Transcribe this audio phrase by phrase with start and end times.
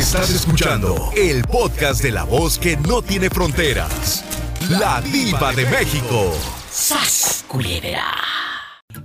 [0.00, 4.24] Estás escuchando el podcast de la voz que no tiene fronteras.
[4.70, 6.34] La diva de México.
[6.70, 8.06] ¡Sas, culebra!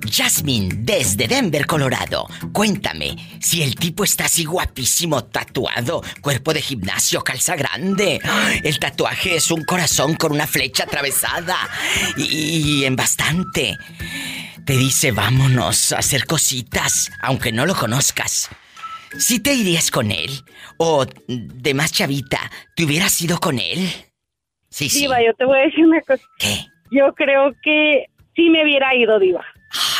[0.10, 2.28] Jasmine, desde Denver, Colorado.
[2.54, 8.22] Cuéntame, si el tipo está así guapísimo, tatuado, cuerpo de gimnasio, calza grande.
[8.64, 11.58] El tatuaje es un corazón con una flecha atravesada.
[12.16, 13.78] Y, en bastante.
[14.66, 18.50] Te dice, vámonos a hacer cositas, aunque no lo conozcas.
[19.18, 20.30] ¿Sí te irías con él?
[20.78, 22.40] ¿O de más chavita,
[22.76, 23.88] te hubieras ido con él?
[24.70, 25.02] Sí, sí.
[25.02, 26.24] Diva, yo te voy a decir una cosa.
[26.38, 26.66] ¿Qué?
[26.92, 29.44] Yo creo que sí me hubiera ido, Diva.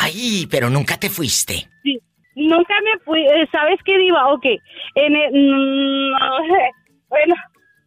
[0.00, 1.68] Ay, pero nunca te fuiste.
[1.82, 1.98] Sí,
[2.34, 3.22] nunca me fui.
[3.22, 4.32] Eh, ¿Sabes qué, Diva?
[4.32, 4.44] Ok.
[4.94, 6.12] En mm,
[7.08, 7.34] bueno,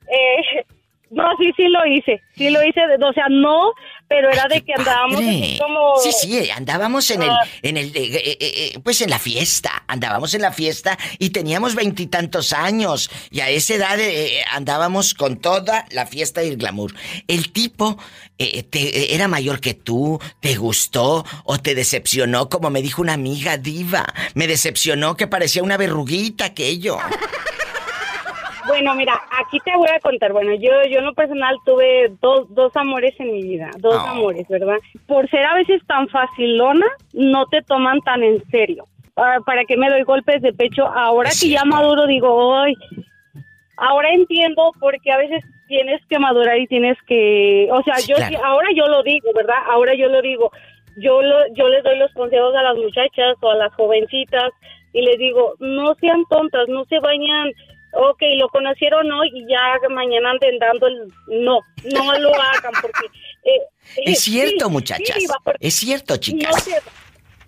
[0.07, 0.65] eh,
[1.11, 2.21] no, sí, sí lo hice.
[2.35, 2.81] Sí lo hice.
[3.01, 3.73] O sea, no
[4.09, 5.21] pero era de que andábamos
[5.59, 5.97] como...
[6.01, 7.45] Sí, sí, andábamos en el, ah.
[7.61, 11.75] en el, eh, eh, eh, pues en la fiesta, andábamos en la fiesta y teníamos
[11.75, 13.99] veintitantos años y a esa edad
[14.51, 16.93] andábamos con toda la fiesta y el glamour.
[17.27, 17.99] El tipo
[18.37, 23.57] te, era mayor que tú, te gustó o te decepcionó, como me dijo una amiga
[23.57, 26.97] diva, me decepcionó que parecía una verruguita aquello.
[28.69, 30.31] Bueno, mira, aquí te voy a contar.
[30.31, 34.47] Bueno, yo, yo en lo personal tuve dos, dos amores en mi vida, dos amores,
[34.47, 34.77] ¿verdad?
[35.07, 38.85] Por ser a veces tan facilona, no te toman tan en serio.
[39.15, 40.85] Ah, ¿Para qué me doy golpes de pecho?
[40.85, 42.73] Ahora que ya maduro, digo, ay,
[43.77, 48.67] ahora entiendo porque a veces tienes que madurar y tienes que, o sea, yo ahora
[48.75, 49.57] yo lo digo, ¿verdad?
[49.71, 50.51] Ahora yo lo digo.
[50.97, 54.51] Yo lo, yo les doy los consejos a las muchachas o a las jovencitas
[54.91, 57.51] y les digo, no sean tontas, no se bañan
[57.93, 61.13] ok, lo conocieron hoy y ya mañana anden dando el...
[61.27, 61.59] No,
[61.93, 63.05] no lo hagan porque...
[63.43, 63.61] Eh,
[64.05, 65.17] es cierto, muchachas.
[65.59, 66.67] es cierto, chicas.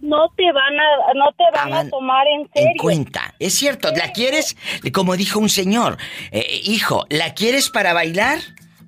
[0.02, 2.72] No te, van a no te van a tomar en serio.
[2.72, 3.36] En cuenta.
[3.38, 4.58] Es cierto, ¿la quieres?
[4.92, 5.98] Como dijo un señor,
[6.31, 8.39] eh, hijo, ¿la quieres para bailar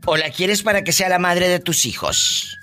[0.06, 2.58] o la quieres para que sea la madre de tus hijos?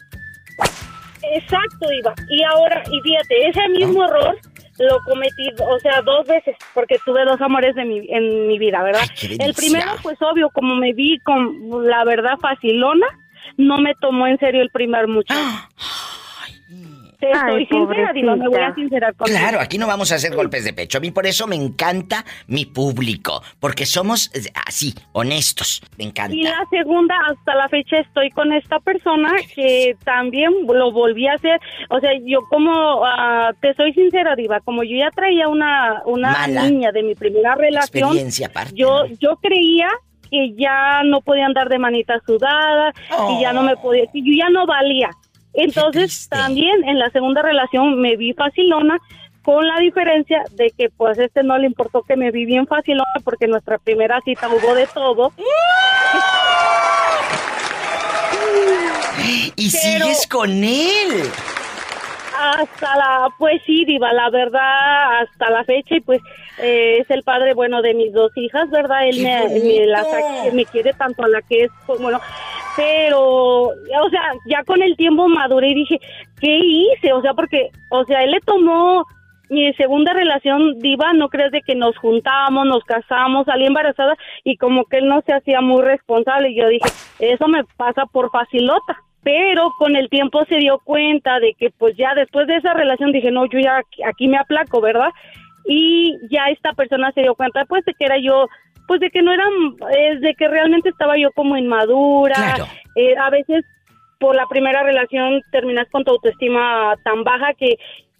[1.22, 2.12] Exacto, Iba.
[2.28, 4.36] Y ahora, y fíjate, ese mismo error
[4.80, 8.82] lo cometí, o sea, dos veces, porque tuve dos amores de mi, en mi vida,
[8.82, 9.02] ¿verdad?
[9.38, 13.06] el primero, pues obvio, como me vi con la verdad facilona,
[13.56, 15.38] no me tomó en serio el primer muchacho.
[17.20, 20.34] Te estoy sincera, digo, me voy a sincerar con Claro, aquí no vamos a hacer
[20.34, 20.98] golpes de pecho.
[20.98, 25.82] A mí por eso me encanta mi público, porque somos eh, así, honestos.
[25.98, 26.34] Me encanta.
[26.34, 31.34] Y la segunda, hasta la fecha estoy con esta persona que también lo volví a
[31.34, 31.60] hacer.
[31.90, 36.46] O sea, yo como, uh, te soy sincera, Diva, como yo ya traía una, una
[36.46, 38.16] niña de mi primera relación,
[38.72, 39.88] yo, yo creía
[40.30, 42.92] que ya no podía andar de manita sudada
[43.30, 45.10] y ya no me podía, yo ya no valía.
[45.54, 48.98] Entonces también en la segunda relación me vi facilona
[49.42, 53.04] con la diferencia de que pues este no le importó que me vi bien facilona
[53.24, 55.32] porque nuestra primera cita hubo de todo.
[59.56, 61.30] ¿Y sigues con él?
[62.38, 66.22] Hasta la, pues sí, Diva, la verdad, hasta la fecha, y pues
[66.58, 69.06] eh, es el padre, bueno, de mis dos hijas, ¿verdad?
[69.06, 72.18] Él me, me, me, quiere tanto a la que es, pues, bueno,
[72.76, 76.00] pero, o sea, ya con el tiempo maduré y dije,
[76.40, 77.12] ¿qué hice?
[77.12, 79.04] O sea, porque, o sea, él le tomó
[79.50, 84.56] mi segunda relación diva, no crees de que nos juntábamos, nos casamos, salí embarazada y
[84.56, 86.88] como que él no se hacía muy responsable y yo dije,
[87.18, 88.96] eso me pasa por facilota.
[89.22, 93.12] Pero con el tiempo se dio cuenta de que pues ya después de esa relación
[93.12, 95.10] dije, no, yo ya aquí me aplaco, ¿verdad?
[95.66, 98.46] Y ya esta persona se dio cuenta pues de que era yo
[98.90, 99.52] pues de que no eran,
[99.96, 102.56] es de que realmente estaba yo como inmadura.
[102.96, 103.64] Eh, a veces
[104.18, 107.76] por la primera relación terminas con tu autoestima tan baja que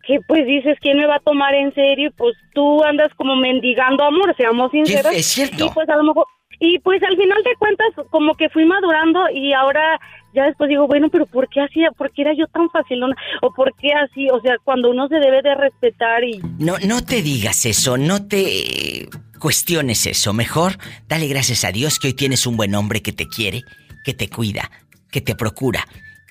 [0.06, 2.12] que pues dices, ¿quién me va a tomar en serio?
[2.16, 5.12] Pues tú andas como mendigando amor, seamos sinceros.
[5.12, 5.66] Es cierto.
[5.66, 6.24] Y pues a lo mejor,
[6.60, 9.98] y pues al final de cuentas como que fui madurando y ahora
[10.34, 13.16] ya después digo, bueno, pero ¿por qué hacía, por qué era yo tan facilona?
[13.42, 14.30] ¿O por qué así?
[14.30, 16.40] O sea, cuando uno se debe de respetar y...
[16.60, 19.08] No, no te digas eso, no te
[19.40, 20.32] cuestiones eso.
[20.32, 20.78] Mejor
[21.08, 23.64] dale gracias a Dios que hoy tienes un buen hombre que te quiere,
[24.04, 24.70] que te cuida,
[25.10, 25.84] que te procura.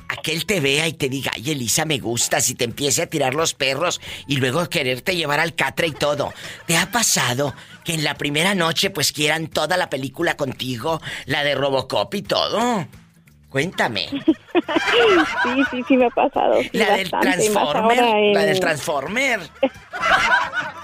[0.08, 3.34] aquel te vea y te diga, ay Elisa, me gustas y te empiece a tirar
[3.34, 6.32] los perros y luego quererte llevar al catre y todo.
[6.66, 7.54] ¿Te ha pasado
[7.84, 12.22] que en la primera noche pues quieran toda la película contigo, la de Robocop y
[12.22, 12.86] todo?
[13.50, 14.08] Cuéntame.
[15.42, 16.60] Sí, sí, sí me ha pasado.
[16.72, 18.34] la del Transformer.
[18.34, 19.40] La del Transformer.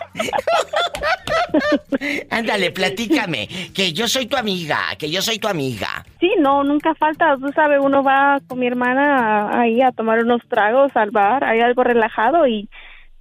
[2.31, 6.05] Ándale, platícame, que yo soy tu amiga, que yo soy tu amiga.
[6.21, 10.43] Sí, no, nunca falta, tú sabes, uno va con mi hermana ahí a tomar unos
[10.49, 12.69] tragos al bar, hay algo relajado y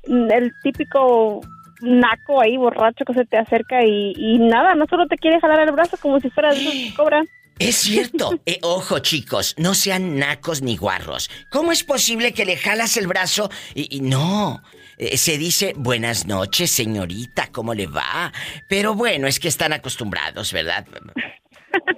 [0.04, 1.42] el típico
[1.82, 5.72] naco ahí borracho que se te acerca y, nada, no solo te quiere jalar el
[5.72, 7.28] brazo como si fuera de que cobran.
[7.60, 8.40] Es cierto.
[8.48, 11.32] Eh, ojo, chicos, no sean nacos ni guarros.
[11.50, 14.62] ¿Cómo es posible que le jalas el brazo y, no?
[14.98, 18.32] Eh, se dice buenas noches, señorita, ¿cómo le va?
[18.70, 20.86] Pero bueno, es que están acostumbrados, ¿verdad?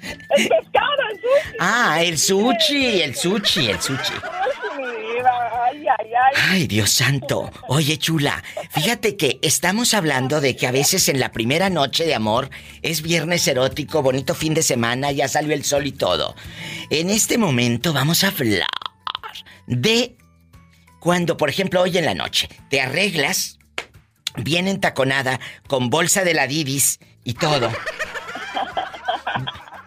[0.00, 1.56] ¡El pescado, el sushi!
[1.58, 4.14] Ah, el sushi, el sushi, el sushi.
[5.66, 6.42] Ay, ay, ay.
[6.50, 7.50] Ay, Dios santo.
[7.68, 12.14] Oye, chula, fíjate que estamos hablando de que a veces en la primera noche de
[12.14, 12.50] amor
[12.82, 16.34] es viernes erótico, bonito fin de semana, ya salió el sol y todo.
[16.90, 18.66] En este momento vamos a hablar
[19.66, 20.16] de
[21.00, 23.58] cuando, por ejemplo, hoy en la noche te arreglas
[24.36, 27.70] bien entaconada, con bolsa de la Didis y todo.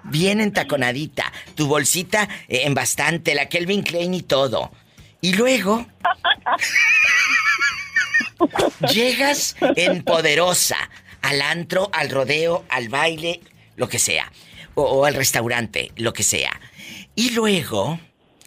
[0.06, 4.72] Bien entaconadita, tu bolsita eh, en bastante, la Kelvin Klein y todo.
[5.20, 5.86] Y luego
[8.90, 10.78] llegas en poderosa
[11.22, 13.42] al antro, al rodeo, al baile,
[13.76, 14.32] lo que sea,
[14.76, 16.60] o, o al restaurante, lo que sea.
[17.16, 18.00] Y luego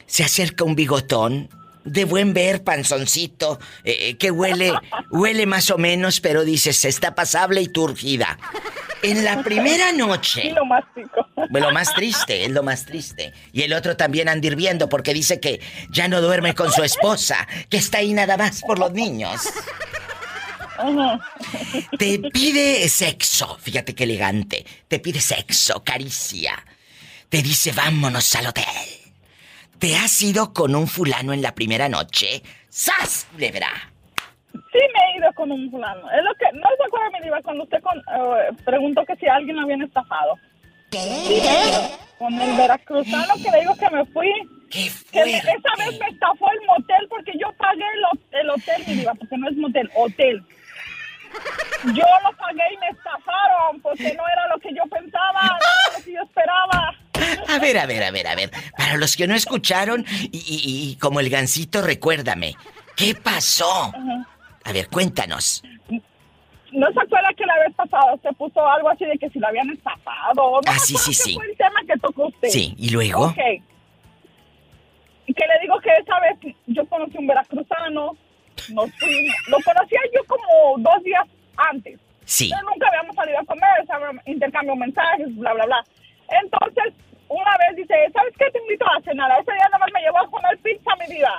[0.07, 1.51] se acerca un bigotón
[1.85, 4.73] de buen ver, panzoncito, eh, eh, que huele,
[5.11, 8.39] huele más o menos, pero dices, está pasable y turgida.
[9.03, 10.49] En la primera noche.
[10.49, 11.27] Y lo mastico.
[11.49, 13.33] Lo más triste, es lo más triste.
[13.53, 15.61] Y el otro también anda hirviendo porque dice que
[15.91, 19.41] ya no duerme con su esposa, que está ahí nada más por los niños.
[21.99, 24.65] Te pide sexo, fíjate qué elegante.
[24.89, 26.65] Te pide sexo, caricia.
[27.29, 29.00] Te dice, vámonos al hotel.
[29.81, 32.43] ¿Te has ido con un fulano en la primera noche?
[32.69, 33.27] ¡Sas!
[33.39, 33.69] Lebra.
[34.53, 36.03] Sí me he ido con un fulano.
[36.11, 36.47] Es lo que...
[36.59, 39.83] No se acuerda, mi diva, cuando usted con, eh, preguntó que si alguien lo habían
[39.83, 40.37] estafado.
[40.91, 41.01] ¿Qué?
[42.19, 44.31] Con el veracruzano que le digo que me fui.
[44.71, 47.85] ¡Qué Que me- esa vez me estafó el motel porque yo pagué
[48.33, 50.45] el hotel, mi diva, porque no es motel, hotel.
[51.95, 55.99] Yo lo pagué y me estafaron porque no era lo que yo pensaba, no era
[55.99, 56.95] lo que yo esperaba.
[57.49, 58.51] A ver, a ver, a ver, a ver.
[58.77, 62.55] Para los que no escucharon, y, y- y como el gancito, recuérdame.
[62.97, 63.93] ¿Qué pasó?
[64.65, 65.63] A ver, cuéntanos.
[66.73, 69.49] ¿No se acuerda que la vez pasada se puso algo así de que si lo
[69.49, 70.33] habían estafado?
[70.35, 71.35] No Ah, sí, sí, sí.
[71.35, 72.49] fue el tema que tocó usted.
[72.49, 73.27] Sí, ¿y luego?
[73.27, 73.39] Ok.
[75.27, 78.17] Y que le digo que esa vez yo conocí un veracruzano,
[78.71, 81.27] nos fuimos, lo conocía yo como dos días
[81.57, 81.99] antes.
[82.25, 82.51] Sí.
[82.51, 85.85] Pero nunca habíamos salido a comer, intercambio mensajes, bla, bla, bla.
[86.43, 86.95] Entonces,
[87.31, 88.51] una vez dice, ¿sabes qué?
[88.51, 89.31] Te invito a cenar.
[89.41, 91.31] Ese día nada más me llevó a comer pizza, mi vida.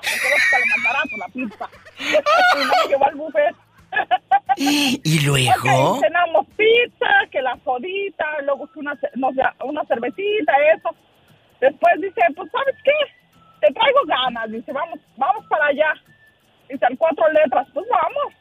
[1.17, 1.69] La pizza.
[1.99, 3.55] y no me llevó al buffet.
[4.57, 5.99] ¿Y luego?
[5.99, 9.31] cenamos pizza, que la sodita, luego una, no
[9.65, 10.95] una cervecita, eso.
[11.59, 13.67] Después dice, pues, ¿sabes qué?
[13.67, 14.49] Te traigo ganas.
[14.49, 15.93] Dice, vamos, vamos para allá.
[16.71, 17.67] Dice, al cuatro letras.
[17.73, 18.33] Pues vamos.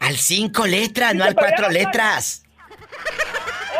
[0.00, 2.42] Al cinco letras, no Sí, al cuatro letras.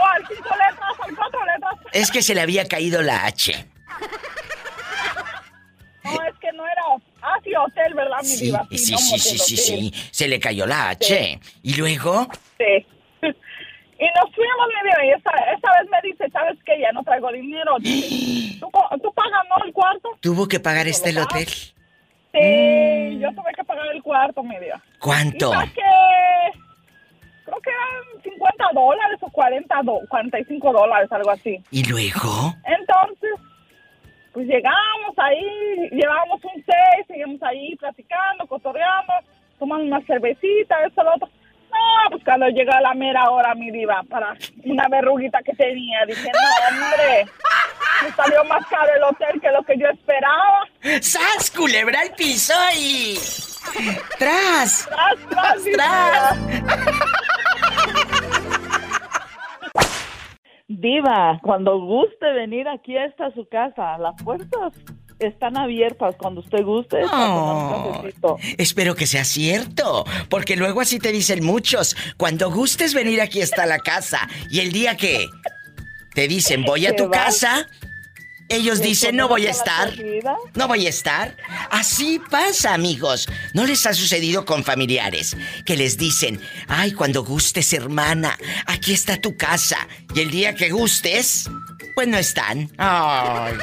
[0.00, 1.75] O al cinco letras, al cuatro letras.
[1.92, 3.66] Es que se le había caído la H.
[6.04, 6.83] No, es que no era...
[7.23, 8.66] Ah, sí, hotel, ¿verdad, mi Sí, diva?
[8.71, 9.95] sí, sí, no, sí, sí, sí, hotel.
[10.11, 11.40] Se le cayó la H.
[11.62, 12.28] ¿Y luego?
[12.59, 12.87] Sí.
[14.02, 16.80] Y nos fuimos, mi vida, y esa, esa vez me dice, ¿sabes qué?
[16.80, 17.76] Ya no traigo dinero.
[17.80, 18.71] Dice, ¿tú,
[19.02, 20.09] ¿Tú pagas, no, el cuarto?
[20.21, 21.47] ¿Tuvo que pagar este el hotel?
[22.32, 23.20] Sí, Mm.
[23.20, 24.80] yo tuve que pagar el cuarto, mi vida.
[25.00, 25.50] ¿Cuánto?
[25.52, 25.70] Y
[27.44, 31.58] creo que eran 50 dólares o 40 do- 45 dólares, algo así.
[31.70, 32.54] ¿Y luego?
[32.64, 33.30] Entonces,
[34.32, 39.12] pues llegamos ahí, llevábamos un seis, seguimos ahí platicando, cotorreando,
[39.58, 41.28] tomando una cervecita, eso, lo otro.
[41.70, 46.30] No, pues cuando llega la mera hora, mi diva, para una verruguita que tenía, dije,
[46.32, 47.26] no, hombre,
[48.02, 50.66] me salió más caro el hotel que lo que yo esperaba.
[51.00, 53.18] ¡Sas, culebra al piso y...
[54.18, 54.88] ¡Tras!
[54.88, 56.38] Tras, tras, ¡Tras!
[60.66, 64.72] Diva, cuando guste venir aquí está su casa, las puertas
[65.20, 67.00] están abiertas cuando usted guste.
[68.58, 71.96] espero que sea cierto, porque luego así te dicen muchos.
[72.16, 74.28] Cuando gustes venir aquí está la casa.
[74.50, 75.26] Y el día que
[76.14, 77.24] te dicen voy a ¿Te tu vas?
[77.24, 77.68] casa,
[78.48, 79.92] ellos ¿Le dicen no voy a estar.
[80.54, 81.36] No voy a estar.
[81.70, 83.28] Así pasa, amigos.
[83.54, 88.36] ¿No les ha sucedido con familiares que les dicen, ay, cuando gustes, hermana,
[88.66, 89.86] aquí está tu casa?
[90.14, 91.48] Y el día que gustes,
[91.94, 92.70] pues no están.
[92.78, 93.54] Ay.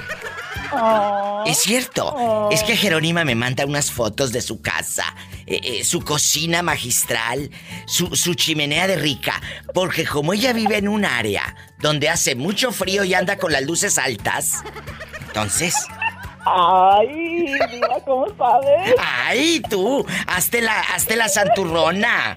[0.73, 2.07] Oh, Es cierto.
[2.13, 2.49] Oh.
[2.51, 5.05] Es que Jerónima me manda unas fotos de su casa,
[5.45, 7.49] eh, eh, su cocina magistral,
[7.85, 9.41] su, su chimenea de rica.
[9.73, 13.63] Porque como ella vive en un área donde hace mucho frío y anda con las
[13.63, 14.63] luces altas,
[15.27, 15.73] entonces.
[16.49, 17.07] Ay,
[17.71, 18.93] Diva, ¿cómo sabes?
[18.99, 20.05] ¡Ay, tú!
[20.27, 22.35] ¡Hazte la, hazte la santurrona!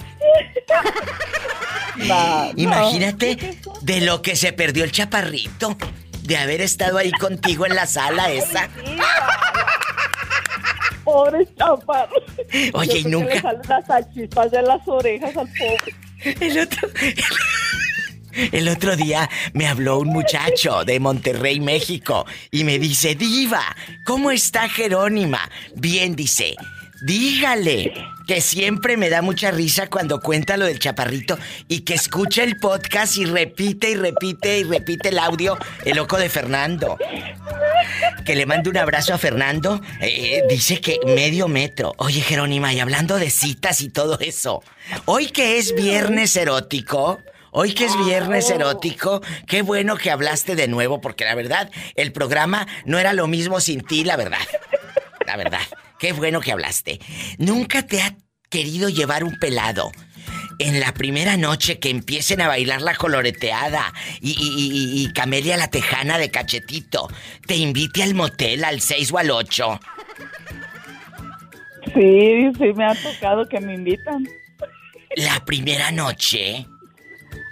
[2.06, 2.50] No.
[2.56, 5.76] Imagínate de lo que se perdió el chaparrito.
[6.22, 8.68] De haber estado ahí contigo en la sala esa.
[11.04, 12.14] Pobre chaparro.
[12.74, 15.94] Oye, y nunca- Le salen las salchipas de las orejas al pobre.
[16.40, 16.88] El otro.
[18.52, 23.74] El otro día me habló un muchacho de Monterrey, México, y me dice, Diva,
[24.06, 25.50] ¿cómo está Jerónima?
[25.74, 26.54] Bien, dice,
[27.00, 27.92] dígale
[28.26, 31.38] que siempre me da mucha risa cuando cuenta lo del chaparrito
[31.68, 36.18] y que escucha el podcast y repite y repite y repite el audio, el loco
[36.18, 36.96] de Fernando.
[38.24, 39.80] Que le mando un abrazo a Fernando.
[40.00, 41.94] Eh, dice que medio metro.
[41.96, 44.62] Oye, Jerónima, y hablando de citas y todo eso.
[45.06, 47.18] Hoy que es viernes erótico.
[47.52, 52.12] Hoy que es viernes erótico, qué bueno que hablaste de nuevo, porque la verdad, el
[52.12, 54.38] programa no era lo mismo sin ti, la verdad.
[55.26, 55.62] La verdad,
[56.00, 56.98] qué bueno que hablaste.
[57.38, 58.16] Nunca te ha
[58.48, 59.92] querido llevar un pelado.
[60.58, 65.56] En la primera noche que empiecen a bailar la coloreteada y, y- y- y Camelia
[65.56, 67.08] la tejana de cachetito,
[67.46, 69.80] te invite al motel al 6 o al 8.
[71.94, 74.26] Sí, sí, me ha tocado que me invitan.
[75.16, 76.66] La primera noche,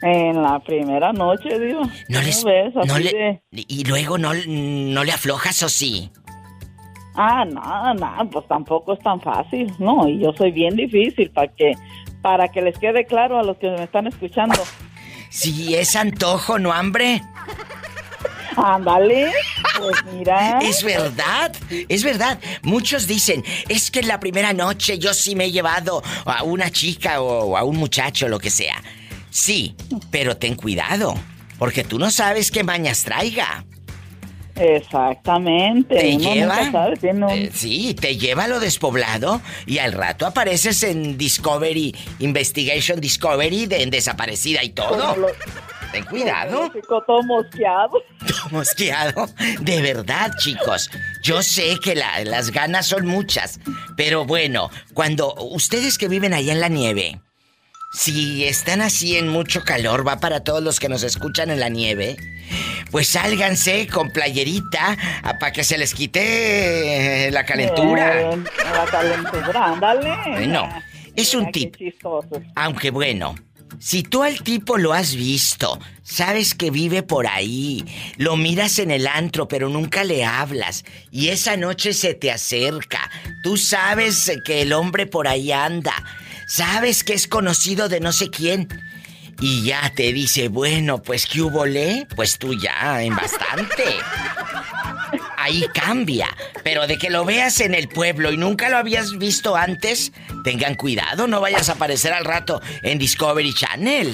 [0.03, 1.83] En la primera noche, digo.
[2.09, 2.45] No les...
[2.45, 2.73] ves?
[2.87, 3.11] No le-
[3.51, 6.11] de- Y luego no, no le aflojas o sí.
[7.21, 10.07] Ah, nada, nada, pues tampoco es tan fácil, ¿no?
[10.07, 11.73] Y yo soy bien difícil para que,
[12.23, 14.63] para que les quede claro a los que me están escuchando.
[15.29, 17.21] Si es antojo, no hambre.
[18.57, 19.33] Ándale,
[19.81, 20.61] pues mira.
[20.61, 21.57] Es verdad,
[21.89, 22.39] es verdad.
[22.63, 26.71] Muchos dicen, es que en la primera noche yo sí me he llevado a una
[26.71, 28.81] chica o a un muchacho, lo que sea.
[29.31, 29.75] Sí,
[30.13, 31.17] pero ten cuidado,
[31.59, 33.65] porque tú no sabes qué mañas traiga.
[34.59, 35.97] Exactamente.
[35.97, 36.57] Te uno lleva.
[36.57, 40.83] nunca sabe, tiene un- eh, sí, te lleva a lo despoblado y al rato apareces
[40.83, 45.17] en Discovery, Investigation Discovery, de, en desaparecida y todo.
[45.17, 45.29] lo-
[45.93, 46.65] Ten cuidado.
[46.65, 48.03] el hocico todo mosqueado.
[48.51, 49.27] mosqueado.
[49.61, 50.91] De verdad, chicos.
[51.23, 53.59] Yo sé que la- las ganas son muchas.
[53.97, 57.21] Pero bueno, cuando ustedes que viven allá en la nieve,
[57.91, 61.69] si están así en mucho calor, va para todos los que nos escuchan en la
[61.69, 62.17] nieve,
[62.91, 64.97] pues sálganse con playerita
[65.41, 68.33] para que se les quite la calentura.
[68.33, 68.39] Eh,
[68.73, 70.11] la calentura, ándale.
[70.33, 70.69] Bueno,
[71.17, 71.77] es un tip.
[72.55, 73.35] Aunque bueno,
[73.79, 77.85] si tú al tipo lo has visto, sabes que vive por ahí,
[78.17, 83.11] lo miras en el antro pero nunca le hablas y esa noche se te acerca,
[83.43, 85.95] tú sabes que el hombre por ahí anda,
[86.49, 88.69] sabes que es conocido de no sé quién
[89.41, 92.07] y ya te dice, bueno, pues ¿qué hubo le?
[92.17, 93.85] Pues tú ya, en bastante.
[95.37, 96.27] Ahí cambia.
[96.65, 100.13] Pero de que lo veas en el pueblo y nunca lo habías visto antes,
[100.43, 104.09] tengan cuidado, no vayas a aparecer al rato en Discovery Channel.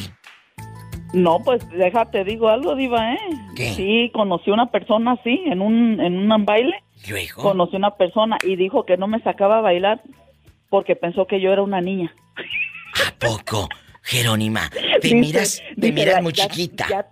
[1.15, 3.19] No, pues déjate, digo algo, Diva, ¿eh?
[3.57, 3.73] ¿Qué?
[3.75, 6.83] Sí, conocí una persona así, en un, en un baile.
[7.09, 7.43] Luego.
[7.43, 10.03] Conocí una persona y dijo que no me sacaba a bailar
[10.71, 12.13] porque pensó que yo era una niña.
[12.95, 13.69] ¿A poco?
[14.03, 16.87] Jerónima, te Dice- miras, te dice, miras ya- muy chiquita.
[16.91, 17.07] ya-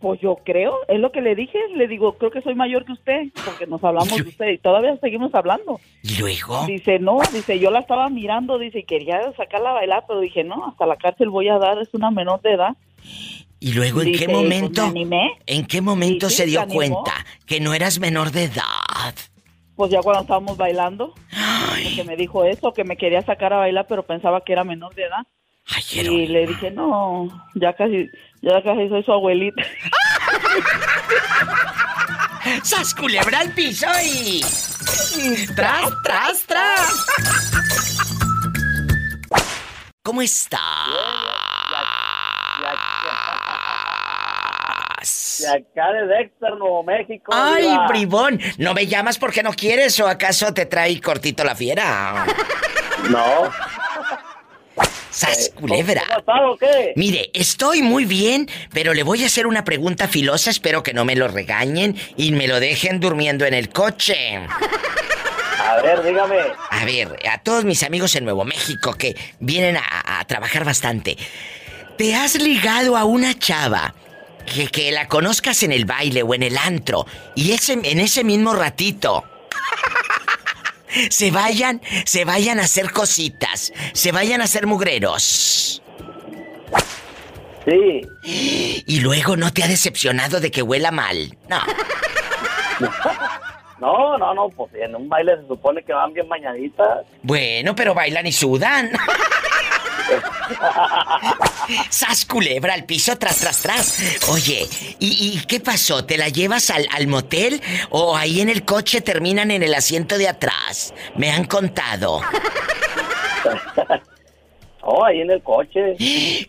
[0.00, 1.58] pues yo creo, es lo que le dije.
[1.76, 4.96] Le digo, creo que soy mayor que usted, porque nos hablamos de usted y todavía
[5.00, 5.78] seguimos hablando.
[6.02, 6.64] ¿Y luego?
[6.66, 10.42] Dice, no, dice, yo la estaba mirando, dice, y quería sacarla a bailar, pero dije,
[10.42, 12.76] no, hasta la cárcel voy a dar, es una menor de edad.
[13.62, 14.82] ¿Y luego en Dice, qué pues, momento?
[14.84, 15.32] me animé.
[15.46, 17.12] ¿En qué momento Sí, se dio cuenta
[17.44, 19.14] que no eras menor de edad?
[19.80, 21.14] Pues ya cuando estábamos bailando,
[21.70, 24.94] porque me dijo eso, que me quería sacar a bailar, pero pensaba que era menor
[24.94, 25.26] de edad.
[25.68, 28.06] ay, Y le dije, no, ya casi,
[28.42, 29.62] ya casi soy su abuelita.
[32.62, 34.42] ¡Sas culebra al piso y...
[35.56, 37.06] ¡Tras, tras, tras!
[40.02, 40.20] ¿Cómo
[45.00, 47.32] De acá de Dexter, Nuevo México.
[47.34, 48.40] ¡Ay, bribón!
[48.58, 52.26] ¿No me llamas porque no quieres o acaso te trae cortito la fiera?
[53.08, 53.50] No.
[55.10, 56.02] ¡Sas culebra!
[56.24, 56.92] ¿Cómo qué?
[56.96, 61.04] Mire, estoy muy bien, pero le voy a hacer una pregunta filosa, espero que no
[61.04, 64.36] me lo regañen y me lo dejen durmiendo en el coche.
[65.66, 66.36] A ver, dígame.
[66.70, 71.16] A ver, a todos mis amigos en Nuevo México que vienen a, a trabajar bastante.
[71.96, 73.94] ¿Te has ligado a una chava
[74.52, 78.24] que, que la conozcas en el baile o en el antro y ese, en ese
[78.24, 79.24] mismo ratito
[81.10, 85.82] se vayan, se vayan a hacer cositas, se vayan a hacer mugreros?
[87.64, 88.00] Sí.
[88.86, 91.36] Y luego no te ha decepcionado de que huela mal.
[91.48, 91.60] No.
[93.80, 97.06] No, no, no, pues en un baile se supone que van bien bañaditas.
[97.22, 98.90] Bueno, pero bailan y sudan.
[101.90, 104.28] ¡Sas culebra al piso tras, tras, tras!
[104.28, 104.68] Oye,
[104.98, 106.04] ¿y, y qué pasó?
[106.04, 110.18] ¿Te la llevas al, al motel o ahí en el coche terminan en el asiento
[110.18, 110.94] de atrás?
[111.16, 112.20] Me han contado.
[114.82, 115.94] Oh, ahí en el coche.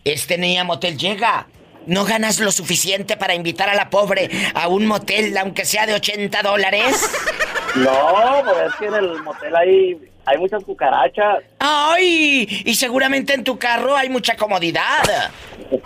[0.03, 1.47] Este ni a motel llega.
[1.85, 5.93] ¿No ganas lo suficiente para invitar a la pobre a un motel, aunque sea de
[5.95, 7.09] 80 dólares?
[7.73, 11.43] No, pues es que en el motel ahí hay muchas cucarachas.
[11.59, 12.47] ¡Ay!
[12.65, 15.31] Y seguramente en tu carro hay mucha comodidad.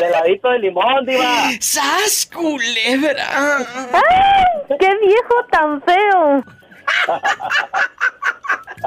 [0.00, 1.50] De ladito de limón, diva.
[1.60, 3.58] ¡Sas culebra!
[3.92, 4.76] ¡Ay!
[4.78, 6.44] ¡Qué viejo tan feo!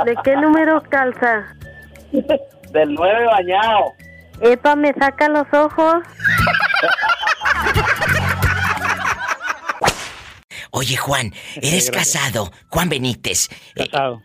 [0.06, 1.56] ¿De qué número calza?
[2.72, 3.94] Del nueve bañado.
[4.42, 6.04] Epa, me saca los ojos.
[10.72, 13.50] Oye, Juan, eres casado, Juan Benítez.
[13.76, 14.22] Eh, Casado.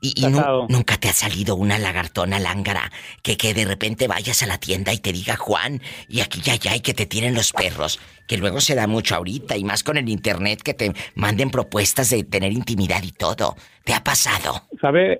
[0.00, 0.66] y y nu- casado.
[0.68, 4.92] nunca te ha salido una lagartona lángara que, que de repente vayas a la tienda
[4.92, 7.98] y te diga Juan, y aquí ya ya y que te tiren los perros,
[8.28, 12.10] que luego se da mucho ahorita y más con el internet que te manden propuestas
[12.10, 13.56] de tener intimidad y todo.
[13.84, 14.62] ¿Te ha pasado?
[14.80, 15.18] ¿Sabe?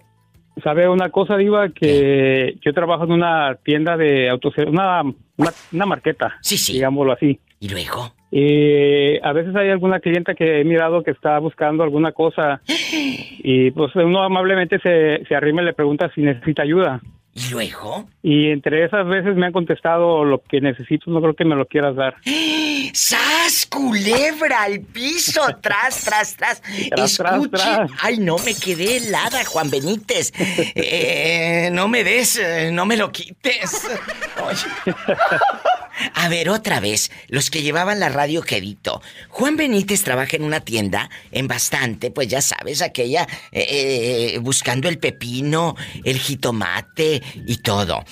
[0.65, 5.03] sabe una cosa, Diva, que yo trabajo en una tienda de autos, una,
[5.37, 6.73] una, una marqueta, Sí, sí.
[6.73, 7.39] digámoslo así.
[7.61, 8.13] ¿Y luego?
[8.31, 13.71] Y a veces hay alguna clienta que he mirado que está buscando alguna cosa y
[13.71, 17.01] pues uno amablemente se, se arrima y le pregunta si necesita ayuda.
[17.35, 18.09] ¿Y luego?
[18.23, 21.67] Y entre esas veces me han contestado lo que necesito, no creo que me lo
[21.67, 22.17] quieras dar.
[22.93, 25.41] ¡Sas, culebra al piso!
[25.61, 26.61] ¡Tras, tras, tras!
[26.91, 27.51] Tras, tras, Escuche.
[27.51, 27.91] tras.
[28.01, 30.33] Ay, no me quedé helada, Juan Benítez.
[30.75, 33.87] Eh, no me des, eh, no me lo quites.
[34.45, 34.95] Oye.
[36.15, 39.03] A ver, otra vez, los que llevaban la radio quedito.
[39.29, 44.89] Juan Benítez trabaja en una tienda en bastante, pues ya sabes, aquella eh, eh, buscando
[44.89, 48.05] el pepino, el jitomate y todo.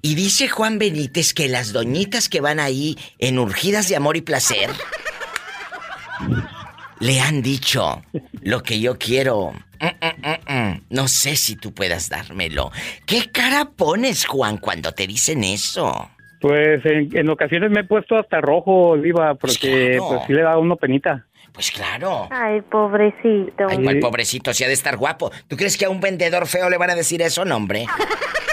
[0.00, 4.20] Y dice Juan Benítez que las doñitas que van ahí en urgidas de amor y
[4.20, 4.70] placer
[7.02, 8.02] le han dicho
[8.42, 9.52] lo que yo quiero.
[9.80, 10.82] Mm, mm, mm, mm.
[10.90, 12.70] No sé si tú puedas dármelo.
[13.06, 16.10] ¿Qué cara pones, Juan, cuando te dicen eso?
[16.40, 20.08] Pues en, en ocasiones me he puesto hasta rojo, Diva, porque claro.
[20.08, 21.26] pues sí le da a uno penita.
[21.52, 22.28] Pues claro.
[22.30, 23.66] Ay, pobrecito.
[23.68, 25.30] Ay, cuál pobrecito, si ha de estar guapo.
[25.48, 27.86] ¿Tú crees que a un vendedor feo le van a decir eso, no, hombre?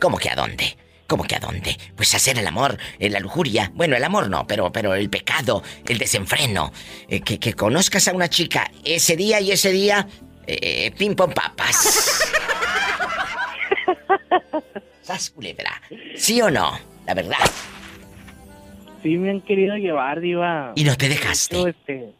[0.00, 0.78] ¿cómo que a dónde?
[1.06, 1.76] ¿Cómo que a dónde?
[1.94, 3.70] Pues hacer el amor, eh, la lujuria.
[3.74, 6.72] Bueno, el amor no, pero, pero el pecado, el desenfreno.
[7.06, 10.06] Eh, que, que conozcas a una chica ese día y ese día,
[10.48, 12.22] eh, pim pom papas.
[15.02, 15.80] ¿Sas culebra?
[16.16, 16.78] ¿Sí o no?
[17.06, 17.36] La verdad.
[19.02, 20.72] Sí me han querido llevar, Diva.
[20.74, 21.70] Y no te dejaste.
[21.70, 22.12] Este,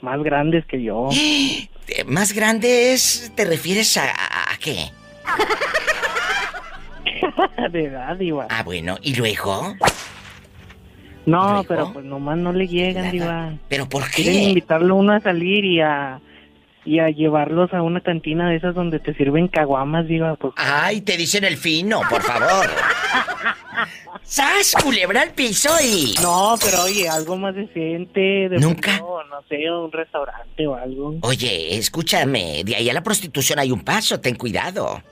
[0.00, 1.08] más grandes que yo.
[1.92, 4.92] Eh, ¿Más grande es, te refieres a, a- a qué?
[7.72, 8.46] de edad, Diva.
[8.48, 9.74] Ah, bueno, ¿y luego?
[11.26, 11.64] No, ¿Luego?
[11.64, 13.10] pero pues nomás no le llegan, Nada.
[13.12, 13.52] Diva.
[13.68, 14.42] ¿Pero por Quieren qué?
[14.50, 16.20] invitarlo uno a salir y a
[16.84, 20.36] y a llevarlos a una cantina de esas donde te sirven caguamas, Diva.
[20.36, 22.66] Pues Ay, te dicen el fino, por favor.
[24.22, 26.14] ¡Sas, culebra al piso y...
[26.22, 28.48] no, pero oye, algo más decente.
[28.48, 28.96] De ¿Nunca?
[28.98, 31.16] pronto, no sé, un restaurante o algo.
[31.22, 35.02] Oye, escúchame, de ahí a la prostitución hay un paso, ten cuidado.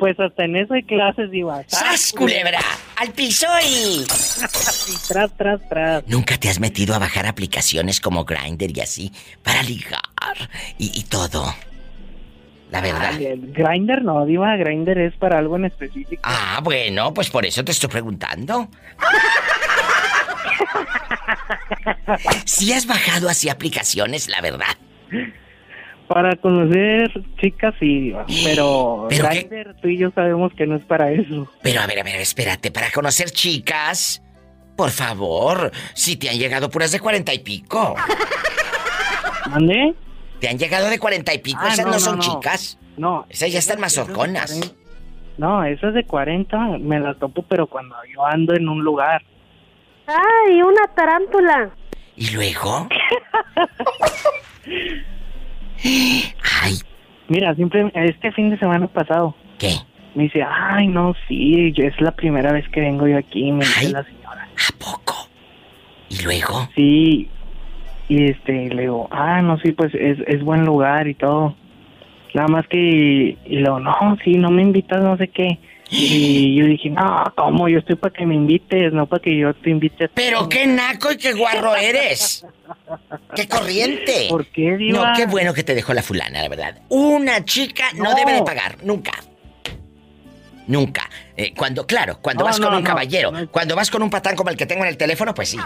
[0.00, 1.62] Pues hasta en eso hay clases, Diva.
[1.66, 2.58] ¡Sas, culebra!
[2.96, 4.04] ¡Al piso y...
[5.06, 6.08] Tras, tras, tras.
[6.08, 10.00] ¿Nunca te has metido a bajar aplicaciones como Grindr y así para ligar
[10.78, 11.54] y, y todo?
[12.70, 13.10] La verdad.
[13.12, 14.56] Ay, el Grinder no, Diva.
[14.56, 16.22] Grinder es para algo en específico.
[16.24, 18.68] Ah, bueno, pues por eso te estoy preguntando.
[22.44, 24.76] Si has bajado así aplicaciones, la verdad.
[26.12, 27.08] Para conocer
[27.40, 28.12] chicas, sí.
[28.42, 29.28] Pero, ¿Pero
[29.76, 31.46] tú y yo sabemos que no es para eso.
[31.62, 34.20] Pero a ver, a ver, espérate, para conocer chicas,
[34.74, 37.94] por favor, si te han llegado puras de cuarenta y pico.
[39.50, 39.94] ¿Mande?
[40.40, 42.76] Te han llegado de cuarenta y pico, Ah, esas no, no, son no, chicas.
[42.96, 43.24] No.
[43.28, 44.50] Esas ya están más horconas.
[44.50, 44.74] 40.
[45.38, 49.22] No, esas de 40 me las topo, pero cuando yo ando en un lugar.
[50.08, 51.70] Ay, una tarántula.
[52.16, 52.88] ¿Y luego?
[55.84, 56.74] Ay.
[57.28, 59.34] Mira, siempre, este fin de semana pasado.
[59.58, 59.74] ¿Qué?
[60.14, 63.60] Me dice, ay, no, sí, yo- es la primera vez que vengo yo aquí, me
[63.64, 64.48] dice la señora.
[64.68, 65.14] ¿A poco?
[66.08, 66.68] ¿Y luego?
[66.74, 67.28] Sí,
[68.08, 71.54] y este, le digo, ah, no, sí, pues es, es buen lugar y todo.
[72.34, 72.78] Nada más que,
[73.44, 75.58] y luego, no, sí, no me invitas, no sé qué.
[75.92, 77.68] Y yo dije, no, ¿cómo?
[77.68, 80.12] Yo estoy para que me invites, no para que yo te invite a ti".
[80.14, 82.46] Pero qué naco y qué guarro eres.
[83.34, 84.26] ¡Qué corriente!
[84.28, 85.12] ¿Por qué, No, Diva?
[85.16, 86.78] qué bueno que te dejó la fulana, la verdad.
[86.88, 88.14] Una chica no, No.
[88.14, 89.12] debe de pagar, nunca.
[90.68, 91.10] Nunca.
[91.36, 92.88] Eh, cuando, claro, cuando No, vas con no, un no.
[92.88, 93.50] caballero, No.
[93.50, 95.58] cuando vas con un patán como el que tengo en el teléfono, pues sí.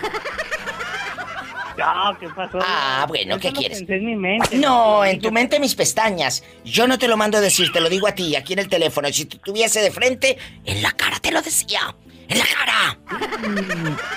[1.76, 2.58] No, ¿qué pasó?
[2.62, 3.78] Ah, bueno, Eso ¿qué lo quieres?
[3.78, 4.56] pensé en mi mente.
[4.56, 6.42] No, en tu mente mis pestañas.
[6.64, 8.68] Yo no te lo mando a decir, te lo digo a ti, aquí en el
[8.68, 9.08] teléfono.
[9.12, 11.94] Si tú estuviese de frente, en la cara te lo decía.
[12.26, 12.98] ¡En la cara!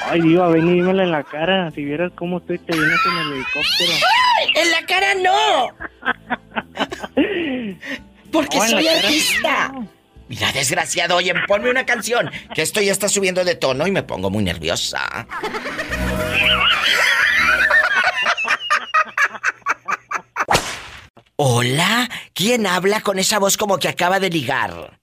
[0.10, 1.70] Ay, Diva, ven y dímelo en la cara.
[1.72, 3.94] Si vieras cómo estoy, te vienes en el helicóptero.
[4.56, 5.70] ¡En la cara no!
[8.32, 9.70] Porque No, soy artista.
[9.74, 9.88] no.
[10.30, 12.30] Mira, desgraciado, oye, ponme una canción.
[12.54, 15.26] Que esto ya está subiendo de tono y me pongo muy nerviosa.
[21.40, 25.00] Hola, ¿quién habla con esa voz como que acaba de ligar?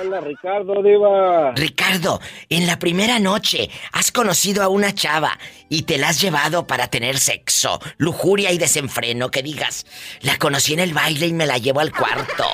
[0.00, 1.52] Hola, Ricardo, Diva.
[1.54, 6.66] Ricardo, en la primera noche has conocido a una chava y te la has llevado
[6.66, 9.86] para tener sexo, lujuria y desenfreno, que digas,
[10.22, 12.44] la conocí en el baile y me la llevo al cuarto.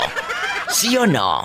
[0.69, 1.43] ¿Sí o no?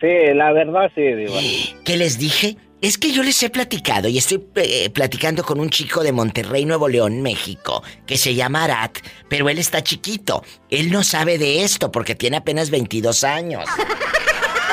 [0.00, 1.38] Sí, la verdad sí, Diva.
[1.84, 2.56] ¿Qué les dije?
[2.84, 6.66] Es que yo les he platicado y estoy eh, platicando con un chico de Monterrey,
[6.66, 10.44] Nuevo León, México, que se llama Arat, pero él está chiquito.
[10.68, 13.64] Él no sabe de esto porque tiene apenas 22 años.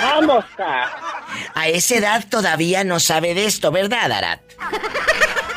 [0.02, 0.44] ¡Vamos!
[1.56, 4.42] A esa edad todavía no sabe de esto, ¿verdad, Arat?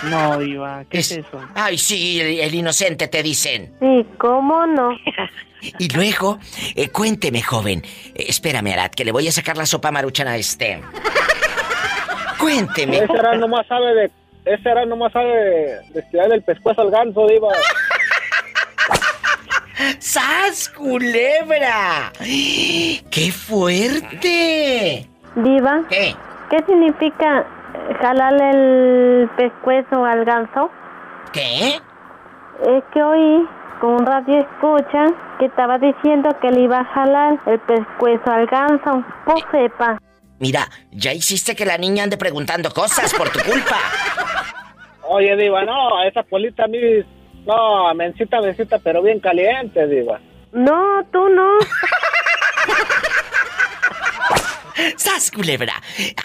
[0.05, 1.41] No, Diva, ¿qué es, eso?
[1.57, 3.75] Ay, sí, el, el inocente te dicen.
[3.81, 4.97] Sí, ¿cómo no?
[5.79, 6.39] Y luego,
[6.77, 7.83] eh, cuénteme, joven.
[8.15, 10.81] Eh, espérame, Arat, que le voy a sacar la sopa maruchan a este.
[12.45, 12.99] Cuénteme.
[12.99, 14.11] Ese era nomás sabe de...
[14.45, 17.49] Ese era nomás sabe de, de estirar el pescuezo al ganso, Diva.
[19.99, 22.13] ¡Sas, culebra!
[22.21, 25.09] ¡Qué fuerte!
[25.37, 26.15] Diva, ¿Qué?
[26.51, 27.47] ¿qué significa
[28.03, 30.71] jalarle el pescuezo al ganso?
[31.33, 31.81] ¿Qué?
[32.67, 33.49] Es que oí
[33.81, 35.07] con un radio escucha
[35.39, 39.03] que estaba diciendo que le iba a jalar el pescuezo al ganso.
[39.25, 39.99] Pues sepa.
[40.39, 43.79] Mira, ya hiciste que la niña ande preguntando cosas por tu culpa.
[45.09, 46.79] Oye, Diva, no, esa polita a mí...
[47.47, 50.19] No, mencita, mencita, pero bien caliente, Diva.
[50.53, 51.59] No, tú no.
[54.97, 55.75] ¡Sas, culebra!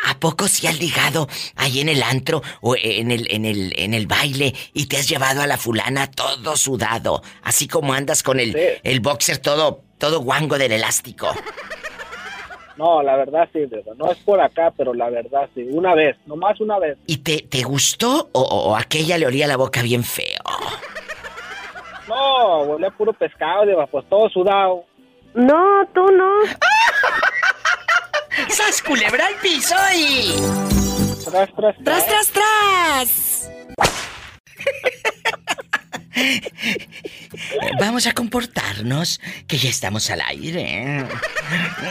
[0.08, 3.94] ¿A poco si has ligado ahí en el antro o en el, en el, en
[3.94, 7.22] el baile y te has llevado a la fulana todo sudado?
[7.44, 8.60] Así como andas con el, Sí.
[8.84, 11.32] el boxer todo, todo guango del elástico.
[12.80, 13.60] No, la verdad sí.
[13.98, 15.68] No es por acá, pero la verdad sí.
[15.70, 16.98] Una vez, nomás una vez.
[17.08, 20.40] ¿Y te, te gustó o, o- o aquella le olía la boca bien feo?
[22.08, 24.86] No, huele a puro pescado, Diva, pues todo sudado.
[25.34, 26.32] No, tú no.
[28.48, 30.36] ¡Sas, culebra al piso y...
[31.30, 33.50] Tras, tras, ¡Tras, tras, tras!
[37.80, 41.06] Vamos a comportarnos, que ya estamos al aire.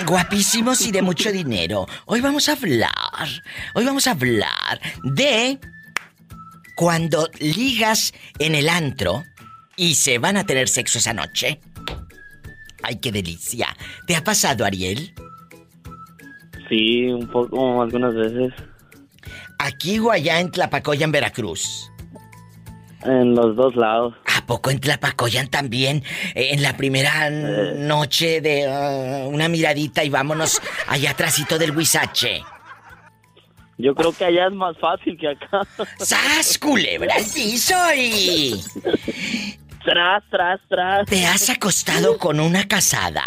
[0.07, 1.87] Guapísimos y de mucho dinero.
[2.07, 3.29] Hoy vamos a hablar,
[3.75, 5.59] hoy vamos a hablar de
[6.75, 9.25] cuando ligas en el antro
[9.77, 11.61] y se van a tener sexo esa noche.
[12.83, 13.77] ¡Ay, qué delicia!
[14.07, 15.13] ¿Te ha pasado, Ariel?
[16.69, 18.53] Sí, un poco, algunas veces.
[19.59, 21.88] ¿Aquí o allá en Tlapacoya, en Veracruz?
[23.05, 24.15] En los dos lados.
[24.37, 26.03] ¿A poco en Tlapacoyan también?
[26.35, 31.77] Eh, En la primera n- noche de ah, una miradita y vámonos allá atrásito del
[31.77, 32.43] Huizache.
[33.81, 35.61] Yo creo que allá es más fácil que acá.
[36.01, 38.61] ¡Sas, culebra al piso y...
[39.85, 41.07] Tras, tras, tras.
[41.07, 43.23] ¿Te has acostado con una casada?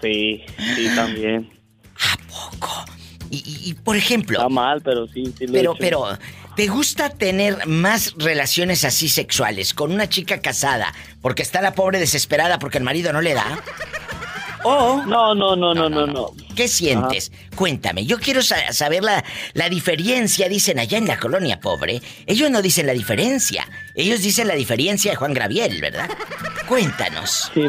[0.00, 0.42] Sí,
[0.76, 1.50] sí, también.
[1.96, 2.84] ¿A poco?
[3.32, 4.38] Y, por ejemplo...
[4.38, 5.78] Está mal, pero sí, sí lo he Pero, hecho.
[5.80, 6.06] pero,
[6.60, 10.92] ¿te gusta tener más relaciones así sexuales con una chica casada
[11.22, 13.58] porque está la pobre desesperada porque el marido no le da?
[14.62, 16.32] ¿O No, no, no, no, no, no.
[16.54, 17.32] qué sientes?
[17.56, 22.02] Cuéntame, yo quiero sa- saber la, la diferencia, dicen allá en la colonia pobre.
[22.26, 26.10] Ellos no dicen la diferencia, ellos dicen la diferencia de Juan Graviel, ¿verdad?
[26.68, 27.50] Cuéntanos.
[27.54, 27.62] Sí,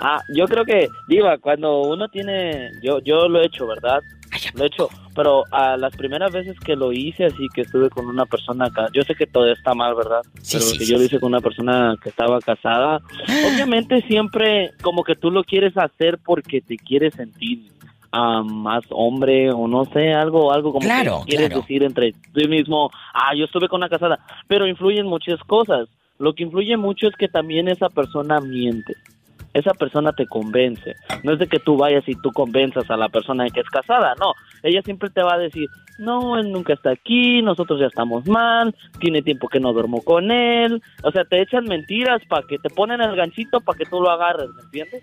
[0.00, 2.72] Ah, yo creo que, Diva, cuando uno tiene.
[2.82, 4.00] Yo yo lo he hecho, ¿verdad?
[4.30, 4.90] Ay, ¿a Lo he hecho.
[5.16, 8.88] Pero a las primeras veces que lo hice, así que estuve con una persona, ca-
[8.92, 10.20] yo sé que todo está mal, ¿verdad?
[10.42, 13.00] Sí, pero sí, que sí, yo lo hice con una persona que estaba casada,
[13.44, 17.72] obviamente siempre como que tú lo quieres hacer porque te quieres sentir
[18.12, 21.62] ah, más hombre o no sé, algo, algo como Claro, que quieres claro.
[21.62, 25.88] decir entre ti mismo, ah, yo estuve con una casada, pero influyen muchas cosas.
[26.18, 28.94] Lo que influye mucho es que también esa persona miente
[29.56, 30.96] esa persona te convence.
[31.22, 33.70] No es de que tú vayas y tú convenzas a la persona de que es
[33.70, 34.34] casada, no.
[34.62, 38.74] Ella siempre te va a decir, no, él nunca está aquí, nosotros ya estamos mal,
[39.00, 40.82] tiene tiempo que no duermo con él.
[41.02, 44.10] O sea, te echan mentiras para que te ponen el ganchito para que tú lo
[44.10, 45.02] agarres, ¿me entiendes?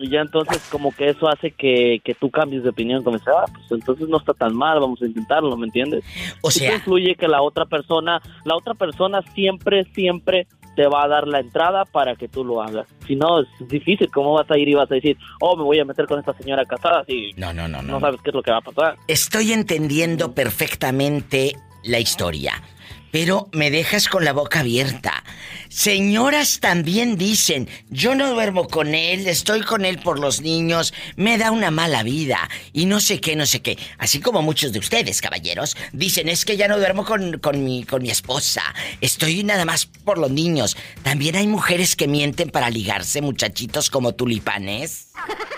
[0.00, 3.34] Y ya entonces como que eso hace que, que tú cambies de opinión, como dices,
[3.36, 6.04] ah, pues entonces no está tan mal, vamos a intentarlo, ¿me entiendes?
[6.40, 10.46] O Eso sea, influye que la otra persona, la otra persona siempre, siempre
[10.78, 12.86] te va a dar la entrada para que tú lo hagas.
[13.04, 14.08] Si no, es difícil.
[14.12, 16.32] ¿Cómo vas a ir y vas a decir, oh, me voy a meter con esta
[16.34, 18.00] señora casada si no, no, no, no no.
[18.00, 18.94] sabes qué es lo que va a pasar?
[19.08, 22.62] Estoy entendiendo perfectamente la historia,
[23.10, 25.24] pero me dejas con la boca abierta.
[25.68, 31.36] Señoras también dicen, yo no duermo con él, estoy con él por los niños, me
[31.36, 33.78] da una mala vida y no sé qué, no sé qué.
[33.98, 37.84] Así como muchos de ustedes, caballeros, dicen, es que ya no duermo con, con mi,
[37.84, 38.62] con mi esposa,
[39.00, 40.76] estoy nada más por los niños.
[41.02, 45.08] También hay mujeres que mienten para ligarse, muchachitos como tulipanes.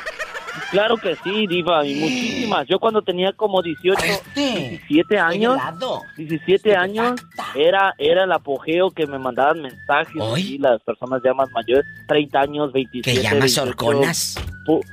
[0.70, 2.66] Claro que sí, diva, y muchísimas.
[2.68, 4.40] Yo cuando tenía como 18, Este,
[4.88, 6.02] 17 años, helado.
[6.16, 7.20] 17 años,
[7.54, 12.40] era era el apogeo que me mandaban mensajes y las personas ya más mayores, 30
[12.40, 14.36] años, 27, ¿Que llamas 28, horconas?
[14.66, 14.84] pu-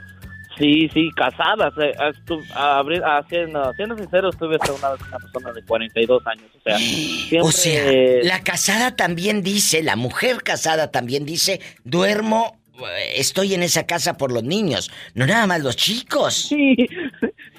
[0.57, 1.71] Sí, sí, casadas.
[1.77, 1.93] eh,
[3.29, 6.45] siendo sincero, estuve hasta una una persona de 42 años.
[6.57, 7.41] O sea, siempre...
[7.41, 7.91] O sea,
[8.23, 12.57] la casada también dice, la mujer casada también dice, duermo,
[13.15, 16.33] estoy en esa casa por los niños, no nada más los chicos.
[16.33, 16.75] Sí,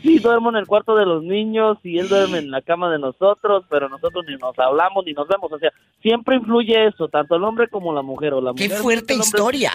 [0.02, 2.98] sí, duermo en el cuarto de los niños y él duerme en la cama de
[2.98, 5.52] nosotros, pero nosotros ni nos hablamos ni nos vemos.
[5.52, 8.34] O sea, siempre influye eso, tanto el hombre como la mujer.
[8.34, 9.72] O la ¡Qué mujer, fuerte el historia!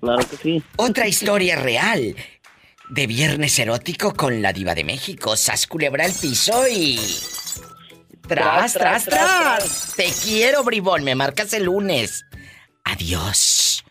[0.00, 0.62] Claro que sí.
[0.76, 2.14] Otra historia real
[2.88, 6.98] de viernes erótico con la diva de México, Sas Culebra al piso y...
[8.26, 9.94] Tras, tras, tras.
[9.96, 12.26] Te quiero, bribón, me marcas el lunes.
[12.88, 13.84] Adiós.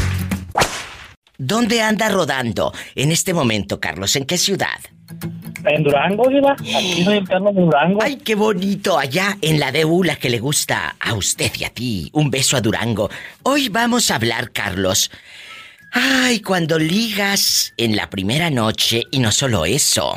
[1.37, 4.17] ¿Dónde anda rodando en este momento, Carlos?
[4.17, 4.79] ¿En qué ciudad?
[5.65, 6.53] En Durango, Diva.
[6.53, 8.03] Aquí soy en Carlos de Durango.
[8.03, 8.99] Ay, qué bonito.
[8.99, 12.11] Allá en la DU, la que le gusta a usted y a ti.
[12.13, 13.09] Un beso a Durango.
[13.45, 15.11] Hoy vamos a hablar, Carlos.
[15.93, 20.15] Ay, cuando ligas en la primera noche y no solo eso.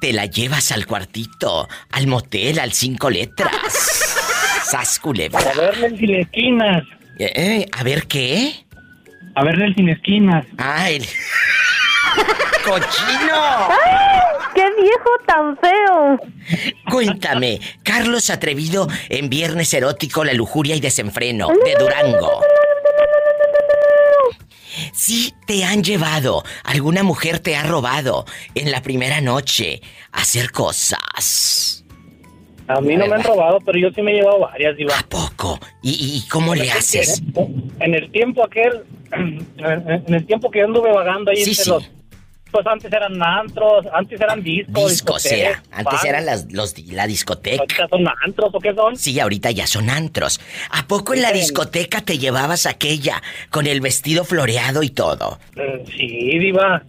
[0.00, 3.52] Te la llevas al cuartito, al motel, al cinco letras.
[4.64, 5.38] Sas culebra.
[5.38, 7.32] A verle el esquinas.
[7.36, 8.64] Eh, a ver qué.
[9.34, 10.46] A verle el sin esquinas.
[10.58, 11.04] Ah, el.
[12.64, 13.68] ¡Cochino!
[13.68, 14.20] ¡Ay!
[14.54, 16.20] ¡Qué viejo tan feo!
[16.90, 22.40] Cuéntame, Carlos Atrevido en Viernes Erótico, La Lujuria y Desenfreno, de Durango.
[24.92, 28.24] Si te han llevado, alguna mujer te ha robado
[28.54, 29.80] en la primera noche
[30.12, 31.73] a hacer cosas.
[32.66, 34.98] A mí no me han robado, pero yo sí me he llevado varias, Diva.
[34.98, 35.58] ¿A poco?
[35.82, 35.90] ¿Y,
[36.24, 37.22] y cómo le haces?
[37.80, 41.70] En el tiempo aquel, en el tiempo que yo anduve vagando ahí Sí, entre sí.
[41.70, 41.90] los...
[42.50, 44.88] Pues antes eran antros, antes eran discos.
[44.92, 45.60] Discos era.
[45.72, 47.62] Antes eran las, los, la discoteca.
[47.62, 48.96] ¿Ahorita son antros o qué son?
[48.96, 50.40] Sí, ahorita ya son antros.
[50.70, 55.40] ¿A poco en la discoteca te llevabas aquella con el vestido floreado y todo?
[55.56, 56.84] Mm, Sí, Diva.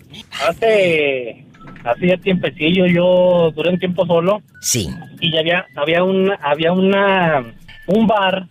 [0.47, 1.44] Hace...
[1.83, 4.41] Hace ya tiempecillo yo duré un tiempo solo.
[4.61, 4.89] Sí.
[5.19, 7.53] Y ya había, había un, había una,
[7.87, 8.47] un bar.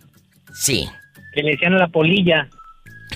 [0.53, 0.87] Sí.
[1.33, 2.47] Que le decían a la polilla.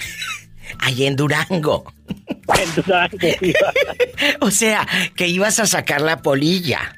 [0.79, 1.85] Allí en Durango.
[2.59, 3.17] En Durango.
[4.41, 4.85] O sea,
[5.15, 6.95] que ibas a sacar la polilla.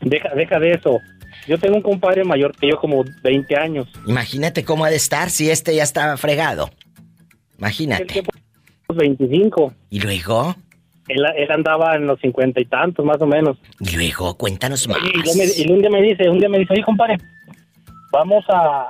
[0.00, 0.98] Deja, deja de eso.
[1.46, 3.88] Yo tengo un compadre mayor que yo, como 20 años.
[4.06, 6.70] Imagínate cómo ha de estar si este ya estaba fregado.
[7.58, 8.22] Imagínate.
[8.88, 9.74] 25.
[9.90, 10.56] ¿Y luego?
[11.12, 13.56] Él, él andaba en los cincuenta y tantos, más o menos.
[13.80, 14.98] Y luego, cuéntanos más.
[14.98, 17.16] Y, yo me- y un día me dice, un día me dice, oye, compadre,
[18.12, 18.86] vamos a,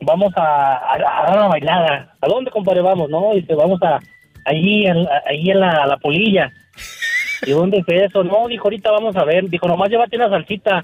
[0.00, 2.14] vamos a, a, a dar una bailada.
[2.20, 3.08] ¿A dónde, compadre, vamos?
[3.10, 4.00] No, dice, vamos a,
[4.46, 6.52] allí, en, la- allí en la, polilla.
[7.46, 8.24] ¿Y dónde es eso?
[8.24, 9.48] No, dijo, ahorita vamos a ver.
[9.50, 10.82] Dijo, nomás llévate una salsita.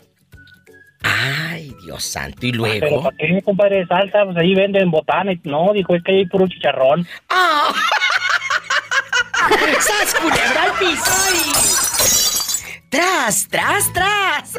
[1.02, 3.02] Ay, Dios santo, ¿y Pero luego?
[3.04, 3.86] ¿para qué, compadre?
[3.86, 5.32] Salsa, pues ahí venden botana.
[5.44, 7.06] No, dijo, es que hay puro chicharrón.
[7.30, 7.72] ¡Ah!
[9.80, 11.10] ¡Sas, culebra al piso!
[11.34, 11.52] y-
[12.90, 14.50] ¡Tras, tras, tras!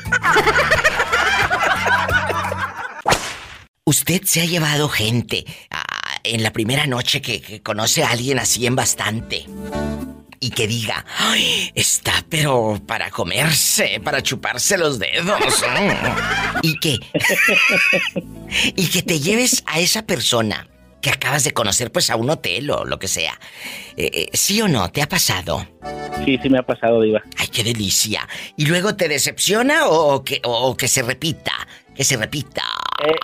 [3.85, 5.83] Usted se ha llevado gente ah,
[6.23, 9.45] en la primera noche que, que conoce a alguien así en bastante.
[10.39, 11.71] Y que diga, ¡ay!
[11.75, 15.39] Está pero para comerse, para chuparse los dedos.
[15.39, 16.61] mm".
[16.63, 16.97] Y que.
[18.75, 20.67] y que te lleves a esa persona
[21.01, 23.39] que acabas de conocer, pues a un hotel o lo que sea.
[23.97, 24.89] Eh, eh, ¿Sí o no?
[24.91, 25.67] ¿Te ha pasado?
[26.25, 27.21] Sí, sí me ha pasado, Diva.
[27.37, 28.27] ¡Ay, qué delicia!
[28.55, 31.51] ¿Y luego te decepciona o, o que, o que se repita?
[31.95, 32.63] Que se repita.
[33.05, 33.15] Eh,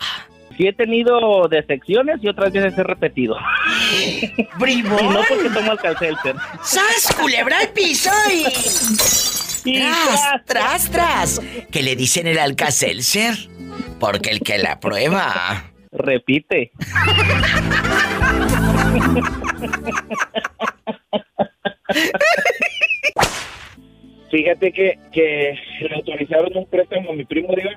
[0.58, 3.38] sí he tenido decepciones y otras veces he repetido.
[4.60, 5.06] ¡Bribón!
[5.06, 5.74] Y no porque tomo.
[6.64, 8.44] ¡Sas, culebra al piso y...
[9.78, 11.42] ¡Tras, tras, tras!
[11.72, 13.36] Que le dicen el Alka-Seltzer.
[14.00, 15.72] Porque el que la prueba...
[15.92, 16.72] Repite.
[24.30, 27.72] Fíjate que, que le autorizaron un préstamo a mi primo, Diva.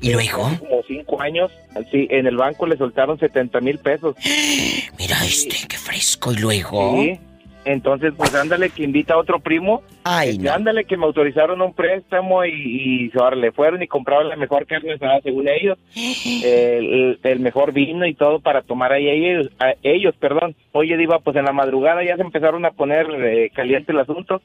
[0.00, 0.50] ¿Y luego?
[0.58, 1.50] Como cinco años.
[1.90, 4.16] Sí, en el banco le soltaron 70 mil pesos.
[4.98, 6.32] Mira este, qué fresco.
[6.32, 6.96] ¿Y luego?
[6.96, 7.20] Sí.
[7.68, 9.82] Entonces, pues ándale que invita a otro primo.
[10.02, 14.30] Ay, Este, Ándale que me autorizaron un préstamo y, y ahora le fueron y compraron
[14.30, 15.76] la mejor carne asada según ellos.
[15.94, 20.56] el, el mejor vino y todo para tomar ahí ellos, a ellos, perdón.
[20.72, 24.40] Oye, Diva, pues en la madrugada ya se empezaron a poner eh, caliente el asunto.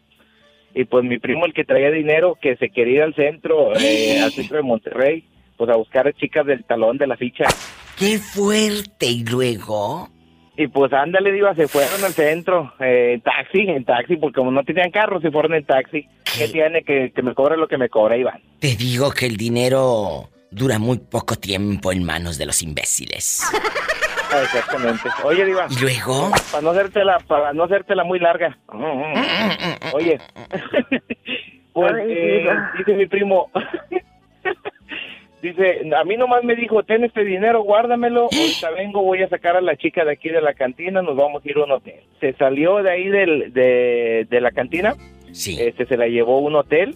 [0.75, 4.19] Y pues mi primo, el que traía dinero, que se quería ir al centro, eh,
[4.21, 5.23] al centro de Monterrey,
[5.55, 7.45] pues a buscar a chicas del talón de la ficha.
[7.97, 9.05] ¡Qué fuerte!
[9.05, 10.09] ¿Y luego?
[10.55, 14.51] Y pues ándale, Diva, se fueron al centro, eh, en taxi, en taxi, porque como
[14.51, 16.07] no tenían carro, se fueron en taxi.
[16.37, 16.83] ¿Qué tiene?
[16.83, 18.39] Que, que me cobre lo que me cobra, Iván.
[18.59, 23.41] Te digo que el dinero dura muy poco tiempo en manos de los imbéciles.
[24.43, 25.09] Exactamente.
[25.23, 25.67] Oye, Diva.
[25.69, 26.31] ¿Y luego?
[26.51, 28.57] Para no hacértela, para no hacértela muy larga.
[29.93, 30.19] Oye.
[31.73, 33.49] pues, Ay, eh, dice mi primo.
[35.43, 38.21] dice, a mí nomás me dijo, ten este dinero, guárdamelo.
[38.31, 41.45] Ahorita vengo, voy a sacar a la chica de aquí de la cantina, nos vamos
[41.45, 42.01] a ir a un hotel.
[42.19, 44.95] Se salió de ahí del, de, de la cantina.
[45.31, 45.57] Sí.
[45.59, 46.95] Este, se la llevó a un hotel.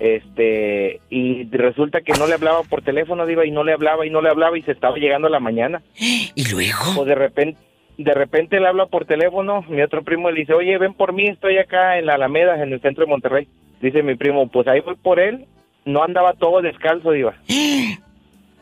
[0.00, 4.10] Este, y resulta que no le hablaba por teléfono, Diva, y no le hablaba y
[4.10, 5.82] no le hablaba y se estaba llegando la mañana.
[6.34, 6.80] ¿Y luego?
[6.96, 7.60] Pues de repente,
[7.96, 11.28] de repente le habla por teléfono, mi otro primo le dice, oye, ven por mí,
[11.28, 13.48] estoy acá en la Alameda, en el centro de Monterrey.
[13.80, 15.46] Dice mi primo, pues ahí voy por él.
[15.84, 17.34] No andaba todo descalzo, Diva.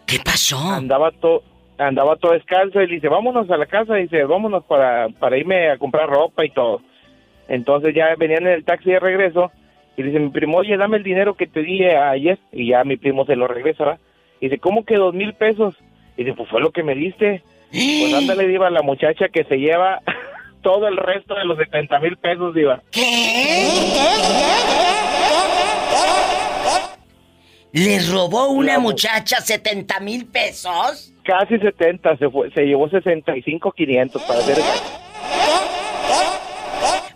[0.07, 0.59] ¿Qué pasó?
[0.59, 1.43] Andaba todo
[1.79, 5.71] andaba todo descalzo y le dice, vámonos a la casa, dice, vámonos para, para irme
[5.71, 6.81] a comprar ropa y todo.
[7.49, 9.51] Entonces ya venían en el taxi de regreso
[9.97, 12.39] y dice mi primo, oye, dame el dinero que te di ayer.
[12.53, 14.01] Y ya mi primo se lo regresa, ¿verdad?
[14.41, 15.75] Y dice, ¿cómo que dos mil pesos?
[16.17, 17.43] Y dice, pues fue lo que me diste.
[17.71, 20.01] Pues ándale, Diva, la muchacha que se lleva
[20.63, 22.83] todo el resto de los 70 mil pesos, Diva.
[27.73, 31.13] ¿Le robó una muchacha 70 mil pesos?
[31.25, 34.59] Casi 70, se, fue, se llevó 65, 500 para hacer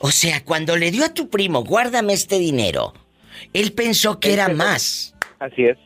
[0.01, 2.93] O sea, cuando le dio a tu primo, guárdame este dinero,
[3.53, 5.15] él pensó que era más.
[5.39, 5.77] Así es.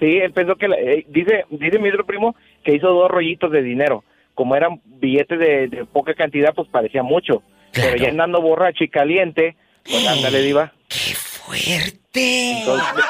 [0.00, 0.68] Sí, él pensó que...
[0.68, 4.04] la- eh, dice, dice mi otro primo que hizo dos rollitos de dinero.
[4.34, 7.42] Como eran billetes de, de poca cantidad, pues parecía mucho.
[7.72, 10.72] Pero ya andando borracho y caliente, pues ándale, diva.
[11.52, 12.60] ¡Qué fuerte!
[12.60, 13.04] Entonces,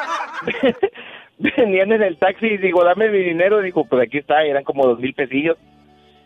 [1.39, 3.61] venían en el taxi y digo, dame mi dinero.
[3.61, 5.57] Dijo, pues aquí está, eran como dos mil pesillos.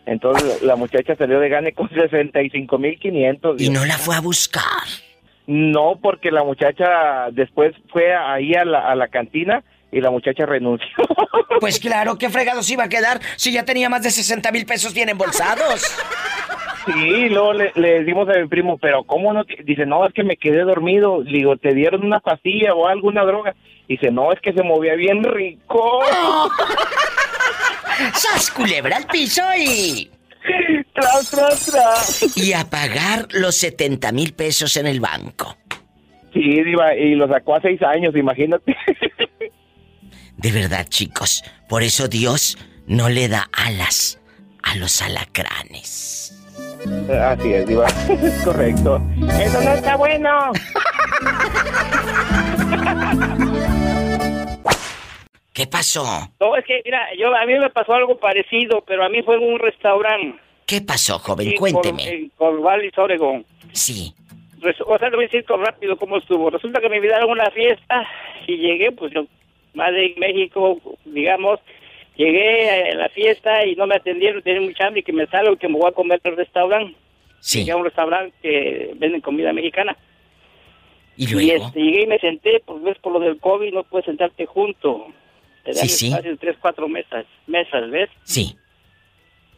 [0.05, 3.61] Entonces la muchacha salió de gane con 65 mil 500.
[3.61, 4.63] Y no la fue a buscar.
[5.45, 10.45] No, porque la muchacha después fue ahí a la, a la cantina y la muchacha
[10.45, 10.87] renunció.
[11.59, 14.93] Pues claro, ¿qué fregados iba a quedar si ya tenía más de 60 mil pesos
[14.93, 15.81] bien embolsados?
[16.85, 19.43] Sí, luego le, le dimos a mi primo, pero ¿cómo no?
[19.43, 21.21] te-?" Dice, no, es que me quedé dormido.
[21.21, 23.55] Le digo, ¿te dieron una pastilla o alguna droga?
[23.89, 25.99] Dice, no, es que se movía bien rico.
[28.13, 30.09] ¡Sas, culebra al piso y...
[30.93, 32.37] tras, tras, tras.
[32.37, 35.57] Y a pagar los 70 mil pesos en el banco.
[36.33, 38.75] Sí, diva, y lo sacó a seis años, imagínate.
[40.41, 44.21] De verdad, chicos, por eso Dios no le da alas
[44.63, 46.33] a los alacranes.
[47.21, 47.87] Así es, diva.
[47.87, 49.01] Es correcto.
[49.37, 50.29] Eso no está bueno.
[55.51, 56.05] ¿Qué pasó?
[56.39, 59.35] No, es que, mira, yo, a mí me pasó algo parecido, pero a mí fue
[59.35, 60.39] en un restaurante.
[60.65, 61.49] ¿Qué pasó, joven?
[61.49, 62.07] en Cuénteme.
[62.07, 63.45] En Corvallis, Oregon.
[63.73, 64.15] Sí.
[64.85, 66.49] o sea, le voy a decir rápido cómo estuvo.
[66.49, 68.07] Resulta que me invitaron a una fiesta
[68.47, 69.25] y llegué, pues yo,
[69.73, 71.59] más de México, digamos,
[72.15, 75.53] llegué a la fiesta y no me atendieron, tenía mucha hambre y que me salgo
[75.53, 76.95] y que me voy a comer al restaurante.
[77.39, 77.59] Sí.
[77.59, 79.95] Llegué a un restaurante que venden comida mexicana.
[81.15, 81.65] Y luego.
[81.67, 85.07] este, llegué y me senté, pues ves, por lo del COVID no puedes sentarte junto.
[85.63, 86.07] Te dan Sí, sí.
[86.07, 88.09] espacio de tres, cuatro mesas, mesas, ¿ves?
[88.23, 88.55] Sí.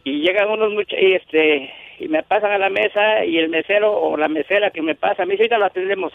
[0.04, 3.92] y llegan unos muchachos y este y me pasan a la mesa y el mesero
[3.96, 6.12] o la mesera que me pasa me dice ahorita lo atendemos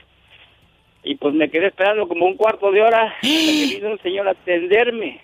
[1.04, 4.28] y pues me quedé esperando como un cuarto de hora hasta que vino un señor
[4.28, 5.22] a atenderme.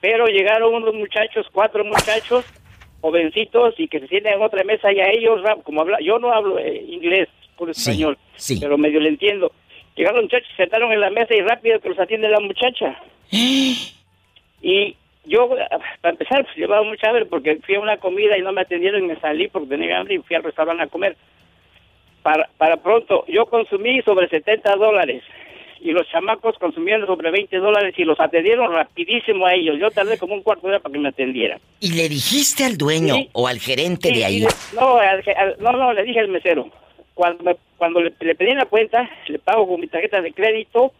[0.00, 2.44] Pero llegaron unos muchachos cuatro muchachos
[3.00, 6.32] jovencitos y que se sienten en otra mesa y a ellos como habla yo no
[6.32, 8.18] hablo eh, inglés por español
[8.60, 9.52] pero medio le entiendo.
[9.96, 13.00] Llegaron los muchachos se sentaron en la mesa y rápido que los atiende la muchacha.
[14.62, 14.96] Y
[15.26, 15.48] yo,
[16.00, 19.04] para empezar, pues llevaba mucha hambre porque fui a una comida y no me atendieron
[19.04, 21.16] y me salí porque tenía hambre y fui al restaurante a comer.
[22.26, 25.22] Para, para pronto, yo consumí sobre 70 dólares
[25.80, 29.76] y los chamacos consumieron sobre 20 dólares y los atendieron rapidísimo a ellos.
[29.78, 31.60] Yo tardé como un cuarto de hora para que me atendieran.
[31.78, 33.28] ¿Y le dijiste al dueño Sí.
[33.32, 34.44] o al gerente Sí, de ahí?
[34.74, 36.68] no, al- al- no, no, le dije al mesero.
[37.14, 40.90] Cuando, me- cuando le, le pedí la cuenta, le pago con mi tarjeta de crédito,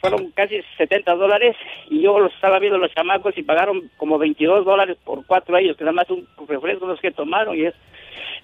[0.00, 1.56] fueron casi 70 dólares
[1.90, 5.76] y yo los estaba viendo los chamacos y pagaron como 22 dólares por cuatro ellos,
[5.76, 7.74] que nada más un refresco los que tomaron y es...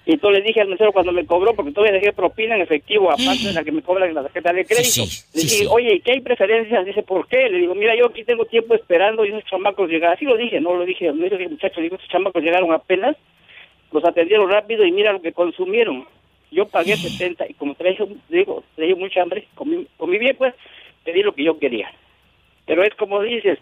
[0.07, 3.09] Y entonces le dije al mesero cuando me cobró, porque todavía dejé propina en efectivo,
[3.09, 5.03] aparte de la que me cobran en la tarjeta de crédito.
[5.03, 5.67] Sí, le dije, sí.
[5.67, 6.85] oye, ¿y qué hay preferencias?
[6.85, 7.49] Dice, ¿por qué?
[7.49, 10.15] Le digo, mira, yo aquí tengo tiempo esperando y esos chamacos llegaron.
[10.15, 13.17] Así lo dije, no lo dije, me dijo el muchacho, digo, esos chamacos llegaron apenas,
[13.91, 16.05] los atendieron rápido y mira lo que consumieron.
[16.51, 20.53] Yo pagué 70 y como traía, digo, traía mucha hambre, comí, comí bien, pues,
[21.05, 21.89] pedí lo que yo quería.
[22.65, 23.59] Pero es como dices,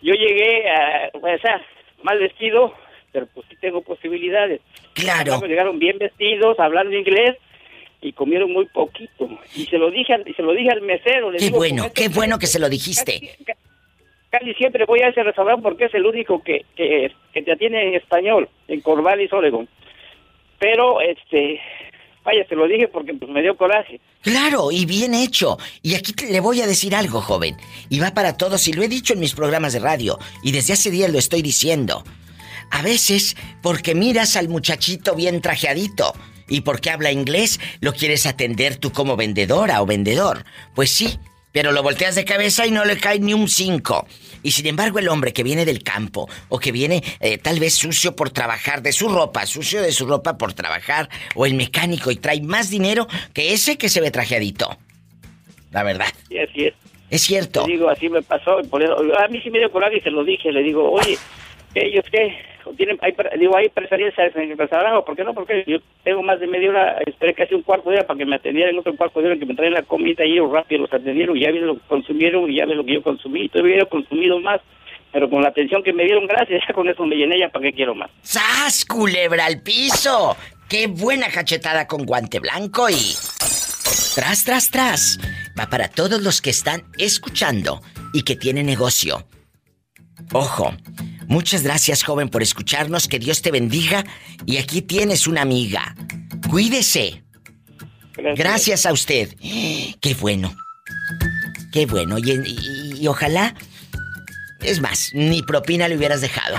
[0.00, 1.60] yo llegué a, o sea,
[2.02, 2.72] mal vestido,
[3.12, 4.60] pero pues sí tengo posibilidades.
[4.94, 5.40] Claro.
[5.40, 7.36] Llegaron bien vestidos, hablando inglés
[8.00, 9.28] y comieron muy poquito.
[9.56, 11.30] Y se lo dije al, y se lo dije al mesero.
[11.32, 13.36] le Qué digo, bueno, "Con qué esto- bueno que se lo dijiste.
[14.30, 17.82] Casi siempre voy a ese restaurante porque es el único que, que, que te atiende
[17.82, 19.66] en español, en Corvallis, Oregon.
[20.58, 21.60] Pero, este,
[22.28, 24.00] vaya, se lo dije porque pues, me dio coraje.
[24.20, 25.56] Claro, y bien hecho.
[25.82, 27.56] Y aquí le voy a decir algo, joven.
[27.88, 30.74] Y va para todos, y lo he dicho en mis programas de radio, y desde
[30.74, 32.04] hace días lo estoy diciendo.
[32.70, 36.12] A veces, porque miras al muchachito bien trajeadito,
[36.48, 40.44] y porque habla inglés, lo quieres atender tú como vendedora o vendedor.
[40.74, 41.18] Pues sí,
[41.58, 44.06] pero lo volteas de cabeza y no le cae ni un cinco.
[44.44, 47.74] Y sin embargo, el hombre que viene del campo, o que viene eh, tal vez
[47.74, 52.12] sucio por trabajar de su ropa, sucio de su ropa por trabajar, o el mecánico
[52.12, 54.78] y trae más dinero que ese que se ve trajeadito.
[55.72, 56.06] La verdad.
[56.30, 56.74] Y así es.
[57.10, 57.64] Es cierto.
[57.66, 58.58] Digo, así me pasó.
[58.58, 60.52] a mí sí me dio coraje y se lo dije.
[60.52, 61.18] Le digo, oye,
[61.74, 62.36] ¿qué, ¿ellos qué?
[62.76, 65.04] ¿Tienen, hay, digo, ¿hay preferencias en el restaurante?
[65.06, 65.32] ¿Por qué no?
[65.32, 68.26] Porque yo tengo más de media hora, esperé casi un cuarto de hora para que
[68.26, 70.92] me atendieran, otro cuarto de hora que me traen la comida y ellos rápido los
[70.92, 73.48] atendieron y ya vi lo que consumieron y ya vi lo que yo consumí.
[73.48, 74.60] Todavía he consumido más,
[75.12, 77.64] pero con la atención que me dieron, gracias, ya con eso me llené, ya para
[77.64, 78.10] qué quiero más.
[78.20, 80.36] ¡Sas, culebra al piso!
[80.68, 83.14] ¡Qué buena cachetada con guante blanco y...
[84.14, 85.18] Tras, tras, tras.
[85.58, 87.80] Va para todos los que están escuchando
[88.12, 89.24] y que tienen negocio.
[90.32, 90.74] Ojo,
[91.28, 94.04] muchas gracias joven por escucharnos, que Dios te bendiga
[94.46, 95.94] y aquí tienes una amiga.
[96.50, 97.22] Cuídese.
[98.36, 99.34] Gracias, a usted.
[99.38, 100.52] Qué bueno.
[101.72, 102.18] Qué bueno.
[102.18, 103.54] Y, y- y ojalá...
[104.60, 106.56] Es más, ni propina le hubieras dejado.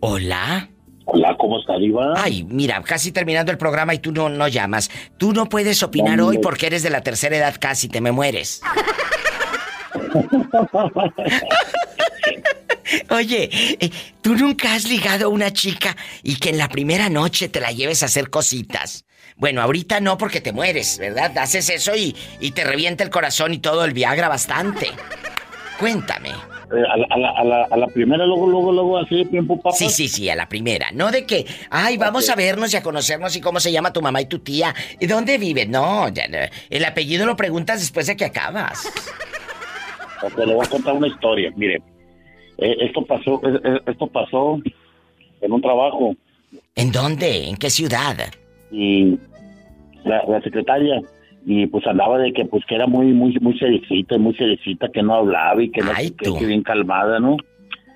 [0.00, 0.68] Hola.
[1.06, 2.14] Hola, ¿cómo está, Diva?
[2.16, 4.90] Ay, mira, casi terminando el programa y tú no, no llamas.
[5.18, 8.12] Tú no puedes opinar No, hoy porque eres de la tercera edad casi, te me
[8.12, 8.60] mueres.
[13.10, 13.90] Oye, eh,
[14.20, 17.72] ¿tú nunca has ligado a una chica y que en la primera noche te la
[17.72, 19.04] lleves a hacer cositas?
[19.36, 21.36] Bueno, ahorita no porque te mueres, ¿verdad?
[21.38, 24.90] Haces eso y, y te revienta el corazón y todo el Viagra bastante.
[25.78, 26.28] Cuéntame.
[26.30, 29.24] Eh, a, la, a, la, a, la, a la primera, luego, luego, luego, así de
[29.26, 29.76] tiempo, papá.
[29.76, 30.90] Sí, sí, sí, a la primera.
[30.92, 34.00] No de que, ay, vamos a vernos y a conocernos y cómo se llama tu
[34.00, 34.74] mamá y tu tía.
[35.00, 35.66] ¿Y dónde vive?
[35.66, 36.38] No, ya, no.
[36.70, 38.84] el apellido lo preguntas después de que acabas.
[40.26, 41.52] Ok, le voy a contar una historia.
[41.56, 41.82] Mire,
[42.58, 44.60] eh, esto pasó, eh, esto pasó
[45.40, 46.14] en un trabajo
[46.76, 47.48] ¿En dónde?
[47.48, 48.16] ¿En qué ciudad?
[48.70, 49.16] y
[50.04, 51.00] la, la secretaria
[51.46, 55.02] y pues andaba de que pues que era muy muy muy seriecita, muy seriecita, que
[55.02, 57.36] no hablaba y que no sé qué, que bien calmada, ¿no?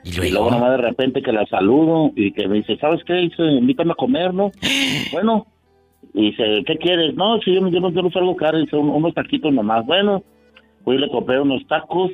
[0.04, 3.14] Y luego, nomás de repente que la saludo y que me dice, ¿sabes qué?
[3.14, 4.50] Dice, invítame a comer, ¿no?
[5.12, 5.46] bueno,
[6.14, 7.14] y dice, ¿qué quieres?
[7.14, 9.84] No, si yo, no- yo no quiero algo caro, dice, "un- unos taquitos nomás.
[9.86, 10.22] Bueno,
[10.88, 12.10] fui y le compré unos tacos,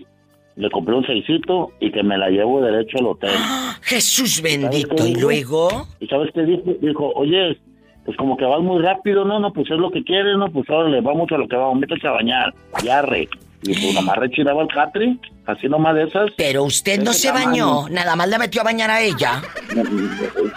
[0.57, 3.31] le compré un seisito y que me la llevo derecho al hotel.
[3.83, 5.07] Jesús ¿Sabes bendito.
[5.07, 5.87] ¿Y luego?
[6.01, 6.75] ¿Y sabes qué dijo?
[6.81, 7.57] Dijo, oye,
[8.05, 10.69] pues como que vas muy rápido, no, no, pues es lo que quieres, no, pues
[10.69, 12.53] órale, vamos a lo que vamos, métete a bañar,
[12.83, 13.29] y arre.
[13.63, 15.17] Y pues nomás rechinaba el catre,
[15.47, 16.31] así nomás de esas.
[16.37, 17.83] Pero usted no se tamaño.
[17.83, 19.41] bañó, nada más la metió a bañar a ella.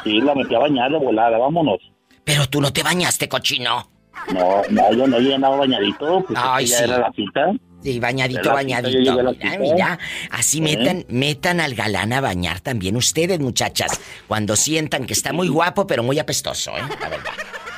[0.04, 1.80] Sí, la metí a bañar de volada, vámonos.
[2.26, 3.88] Pero tú no te bañaste, cochino.
[4.34, 6.84] No, no, yo no, yo andaba bañadito, pues Ay, que ya sí.
[6.84, 7.52] era la cita.
[8.00, 9.22] Bañadito, cita, yo bañadito.
[9.22, 10.00] la Mira.
[10.32, 10.62] Así ¿Eh?
[10.62, 14.00] metan, metan al galán a bañar también ustedes, muchachas.
[14.28, 16.82] Cuando sientan que está muy guapo, pero muy apestoso, ¿eh?
[17.02, 17.32] La verdad.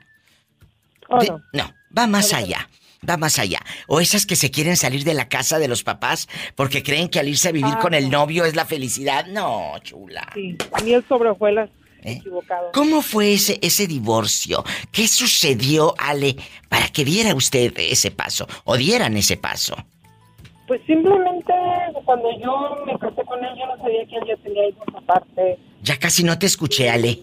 [1.21, 2.69] De- no, va más allá.
[3.09, 3.59] Va más allá.
[3.87, 7.19] O esas que se quieren salir de la casa de los papás porque creen que
[7.19, 8.19] al irse a vivir Ah, con el no.
[8.19, 9.25] novio es la felicidad.
[9.25, 10.29] No, chula.
[10.35, 11.69] Sí, miel sobre hojuelas.
[12.03, 12.13] ¿Eh?
[12.19, 12.71] Equivocado.
[12.73, 14.63] ¿Cómo fue ese, ese divorcio?
[14.91, 16.35] ¿Qué sucedió, Ale,
[16.69, 18.47] para que diera usted ese paso?
[18.65, 19.75] O dieran ese paso.
[20.67, 21.53] Pues simplemente
[22.05, 25.57] cuando yo me casé con él, yo no sabía que él ya tenía hijos aparte.
[25.81, 27.17] Ya casi no te escuché, Ale.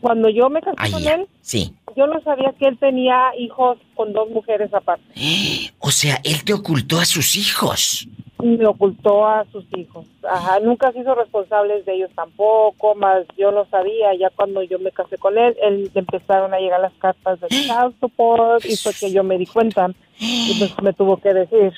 [0.00, 1.14] Cuando yo me casé Ay, con ya.
[1.14, 1.74] él, Sí.
[1.96, 5.04] Yo no sabía que él tenía hijos con dos mujeres aparte.
[5.84, 8.06] O sea, él te ocultó a sus hijos.
[8.38, 10.06] Me ocultó a sus hijos.
[10.28, 14.14] Ajá, nunca se hizo responsable de ellos tampoco, más yo no sabía.
[14.14, 17.94] Ya cuando yo me casé con él, él empezaron a llegar las cartas del child
[18.00, 21.72] support y fue que yo me di cuenta y pues me tuvo que decir.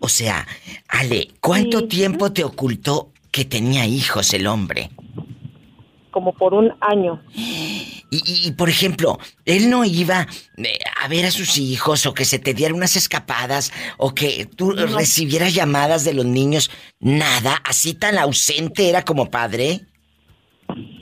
[0.00, 0.46] O sea,
[0.88, 4.90] Ale, ¿cuánto tiempo te ocultó que tenía hijos el hombre?
[6.18, 7.22] Como por un año.
[7.32, 12.12] Y, y- y, por ejemplo, él no iba eh, a ver a sus hijos o
[12.14, 14.86] que se te dieran unas escapadas o que tú No.
[14.98, 16.72] recibieras llamadas de los niños.
[16.98, 19.82] Nada, así tan ausente era como padre.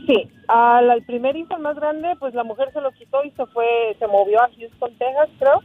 [0.06, 3.46] Sí, al, al primer hijo, más grande, pues la mujer se lo quitó y se
[3.46, 3.64] fue,
[3.98, 5.62] se movió a Houston, Texas, creo.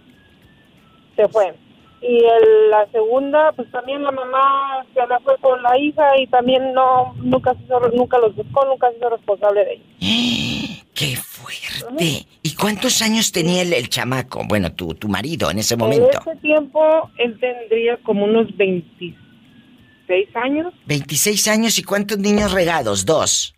[1.17, 1.53] Se fue.
[2.01, 6.25] Y el- la segunda, pues también la mamá se la fue con la hija y
[6.27, 9.87] también no, nunca se hizo, nunca los buscó, nunca se hizo responsable de ellos.
[10.95, 12.25] ¡Qué fuerte!
[12.43, 14.41] ¿Y cuántos años tenía el, el chamaco?
[14.47, 16.09] Bueno, tu, tu marido en ese En momento.
[16.09, 20.73] ese tiempo él tendría como unos 26 años.
[20.85, 23.05] 26 años y cuántos niños regados?
[23.05, 23.53] Dos.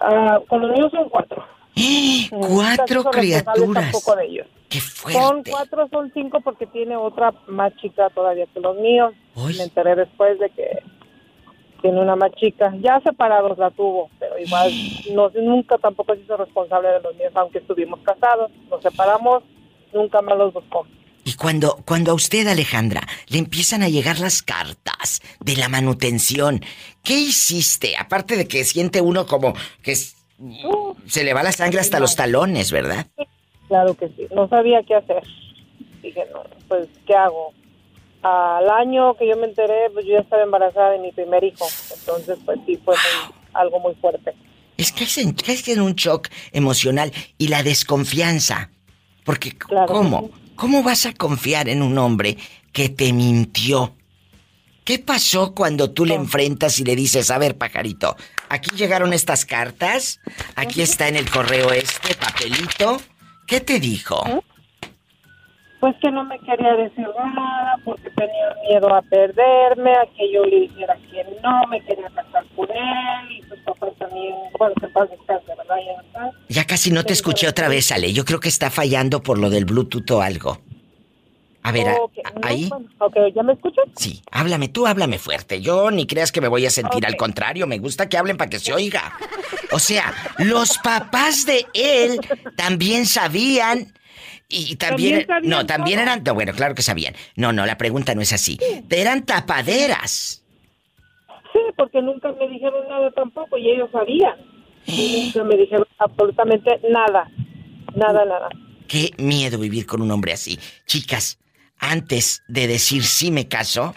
[0.00, 1.44] Ah, con los niños son cuatro.
[2.30, 3.92] Cuatro criaturas.
[4.16, 4.46] De ellos.
[4.74, 5.50] ¡Qué Son fuerte!
[5.52, 9.12] cuatro, son cinco porque tiene otra más chica todavía que los míos.
[9.36, 10.82] Me enteré después de que
[11.80, 12.72] tiene una más chica.
[12.80, 14.72] Ya separados la tuvo, pero igual
[15.12, 18.50] no, nunca tampoco se hizo responsable de los míos, aunque estuvimos casados.
[18.68, 19.44] Nos separamos,
[19.92, 20.86] nunca más los buscó.
[21.26, 26.60] Y cuando, cuando a usted, Alejandra, le empiezan a llegar las cartas de la manutención,
[27.04, 27.96] ¿qué hiciste?
[27.96, 30.16] Aparte de que siente uno como que es-
[31.06, 33.06] se le va la sangre hasta los talones, ¿verdad?
[33.74, 34.28] Claro que sí.
[34.32, 35.20] No sabía qué hacer.
[36.00, 37.52] Dije, no, pues, ¿qué hago?
[38.22, 41.66] Al año que yo me enteré, pues yo ya estaba embarazada de mi primer hijo.
[41.98, 44.32] Entonces, pues sí, fue muy- algo muy fuerte.
[44.76, 48.70] Es que es, en, que es en un shock emocional y la desconfianza.
[49.24, 49.58] Porque,
[49.88, 50.30] ¿cómo?
[50.54, 52.36] ¿Cómo vas a confiar en un hombre
[52.72, 53.96] que te mintió.
[54.84, 58.16] ¿Qué pasó cuando tú le enfrentas y le dices, a ver, pajarito,
[58.50, 60.20] aquí llegaron estas cartas,
[60.54, 63.00] aquí está en el correo este papelito?
[63.46, 64.22] ¿Qué te dijo?
[65.80, 70.42] Pues que no me quería decir nada porque tenía miedo a perderme, a que yo
[70.44, 74.88] le dijera que no, me quería casar con él y sus papás también, bueno, que
[74.88, 75.76] paz descanse, ¿verdad?
[76.14, 76.30] Ya.
[76.48, 78.14] Ya casi no te escuché otra vez, Ale.
[78.14, 80.58] Yo creo que está fallando por lo del Bluetooth o algo.
[81.64, 81.96] A ver, a-
[82.42, 82.70] ahí.
[82.98, 83.86] ok, ¿ya me escuchas?
[83.96, 85.62] Sí, háblame, tú háblame fuerte.
[85.62, 88.50] Yo ni creas que me voy a sentir, al contrario, me gusta que hablen para
[88.50, 89.14] que se oiga.
[89.72, 92.20] O sea, los papás de él
[92.54, 93.94] también sabían
[94.46, 95.24] y también...
[95.24, 96.22] También sabían no, también eran...
[96.22, 97.14] no, bueno, claro que sabían.
[97.34, 98.58] No, no, la pregunta no es así.
[98.90, 100.44] Eran tapaderas.
[101.52, 104.36] Sí, porque nunca me dijeron nada tampoco y ellos sabían.
[104.86, 107.30] Y nunca me dijeron absolutamente nada.
[107.96, 108.48] Nada, nada.
[108.86, 110.58] Qué miedo vivir con un hombre así.
[110.84, 111.38] Chicas,
[111.78, 113.94] antes de decir sí me caso,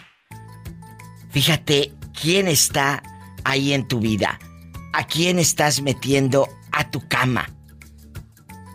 [1.30, 3.02] fíjate quién está
[3.44, 4.38] ahí en tu vida.
[4.92, 7.50] ¿A quién estás metiendo a tu cama?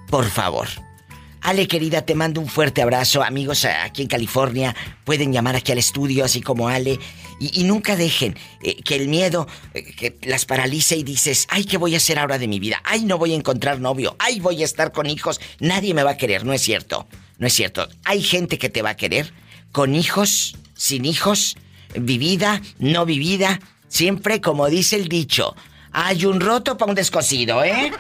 [0.10, 0.68] Por favor.
[1.42, 3.22] Ale, querida, te mando un fuerte abrazo.
[3.22, 7.00] Amigos aquí en California pueden llamar aquí al estudio, así como Ale.
[7.40, 11.66] Y, y nunca dejen eh, que el miedo eh, que las paralice y dices, ay,
[11.66, 12.82] ¿qué voy a hacer ahora de mi vida?
[12.84, 14.16] Ay, no voy a encontrar novio.
[14.20, 15.40] Ay, voy a estar con hijos.
[15.60, 16.46] Nadie me va a querer.
[16.46, 17.08] No es cierto.
[17.38, 17.88] No es cierto.
[18.06, 19.34] Hay gente que te va a querer
[19.72, 21.58] con hijos, sin hijos,
[21.96, 23.60] vivida, no vivida.
[23.88, 25.56] Siempre, como dice el dicho,
[25.92, 27.92] hay un roto para un descosido, ¿eh?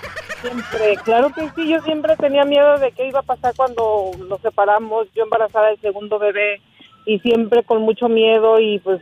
[0.41, 4.41] Siempre, claro que sí, yo siempre tenía miedo de qué iba a pasar cuando nos
[4.41, 6.59] separamos, yo embarazada del segundo bebé
[7.05, 9.01] y siempre con mucho miedo y pues,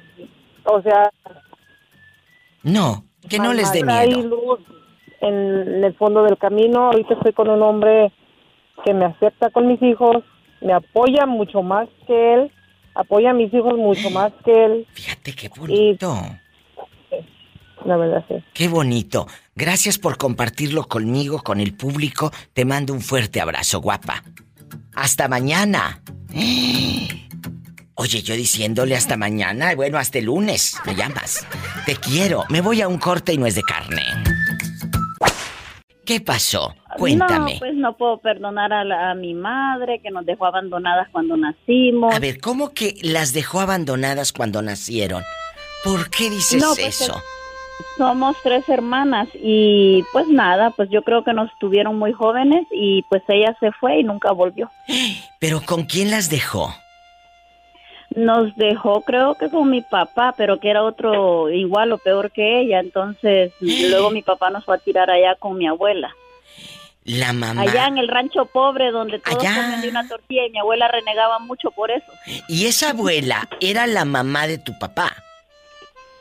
[0.65, 1.11] o sea...
[2.63, 4.29] No, que no les dé hay miedo.
[4.29, 4.59] luz
[5.21, 8.11] en el fondo del camino, ahorita estoy con un hombre
[8.83, 10.23] que me acepta con mis hijos,
[10.61, 12.51] me apoya mucho más que él,
[12.95, 14.87] apoya a mis hijos mucho más que él.
[14.93, 16.15] Fíjate qué bonito.
[17.85, 18.35] la verdad sí.
[18.53, 19.27] Qué bonito.
[19.55, 22.31] Gracias por compartirlo conmigo, con el público.
[22.53, 24.23] Te mando un fuerte abrazo, guapa.
[24.95, 26.01] Hasta mañana.
[27.95, 31.45] Oye, yo diciéndole hasta mañana, bueno, hasta el lunes, me llamas.
[31.85, 32.45] Te quiero.
[32.49, 34.01] Me voy a un corte y no es de carne.
[36.05, 36.73] ¿Qué pasó?
[36.97, 37.53] Cuéntame.
[37.53, 41.37] No, pues no puedo perdonar a, la- a mi madre que nos dejó abandonadas cuando
[41.37, 42.13] nacimos.
[42.15, 45.23] A ver, ¿cómo que las dejó abandonadas cuando nacieron?
[45.83, 47.21] ¿Por qué dices No, pues, eso?
[47.97, 53.03] Somos tres hermanas y pues nada, pues yo creo que nos tuvieron muy jóvenes y
[53.09, 54.71] pues ella se fue y nunca volvió.
[55.39, 56.73] ¿Pero con quién las dejó?
[58.15, 62.59] Nos dejó creo que con mi papá, pero que era otro igual o peor que
[62.59, 66.13] ella, entonces luego mi papá nos fue a tirar allá con mi abuela.
[67.03, 67.61] La mamá.
[67.63, 69.55] Allá en el rancho pobre donde todos Allá.
[69.55, 72.11] comían de una tortilla y mi abuela renegaba mucho por eso.
[72.47, 75.11] ¿Y esa abuela era la mamá de tu papá?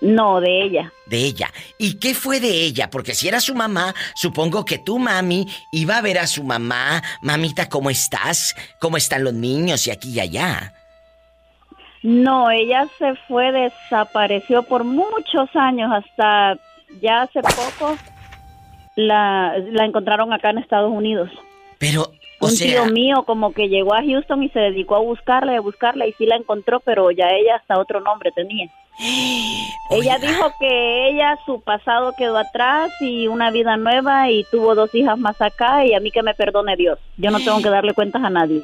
[0.01, 0.93] No, de ella.
[1.07, 1.53] De ella.
[1.77, 2.89] ¿Y qué fue de ella?
[2.89, 7.03] Porque si era su mamá, supongo que tu mami iba a ver a su mamá.
[7.21, 8.55] Mamita, ¿cómo estás?
[8.79, 9.87] ¿Cómo están los niños?
[9.87, 10.73] Y aquí y allá.
[12.03, 16.59] No, ella se fue, desapareció por muchos años, hasta
[17.01, 17.97] ya hace poco
[18.97, 21.31] la, la encontraron acá en Estados Unidos.
[21.79, 25.01] Pero, o Un sea, tío mío como que llegó a Houston y se dedicó a
[25.01, 28.69] buscarla y a buscarla y sí la encontró, pero ya ella hasta otro nombre tenía.
[29.93, 34.95] Ella dijo que ella su pasado quedó atrás y una vida nueva y tuvo dos
[34.95, 36.97] hijas más acá y a mí que me perdone Dios.
[37.17, 38.63] Yo no tengo que darle cuentas a nadie.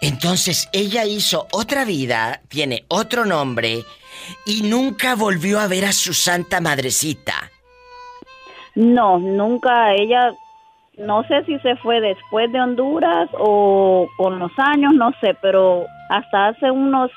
[0.00, 3.84] entonces ella hizo otra vida, tiene otro nombre
[4.44, 7.52] y nunca volvió a ver a su santa madrecita.
[8.74, 10.32] No, nunca ella,
[10.96, 15.86] no sé si se fue después de Honduras o con los años, no sé, pero
[16.08, 17.10] hasta hace unos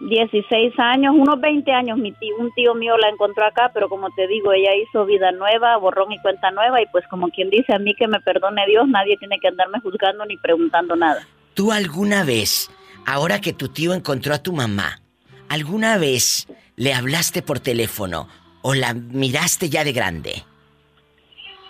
[0.00, 4.10] 16 años, unos 20 años, mi tío, un tío mío la encontró acá, pero como
[4.10, 7.72] te digo, ella hizo vida nueva, borrón y cuenta nueva, y pues como quien dice,
[7.72, 11.26] a mí que me perdone Dios, nadie tiene que andarme juzgando ni preguntando nada.
[11.54, 12.70] ¿Tú alguna vez,
[13.06, 15.00] ahora que tu tío encontró a tu mamá,
[15.48, 18.28] alguna vez le hablaste por teléfono
[18.62, 20.42] o la miraste ya de grande?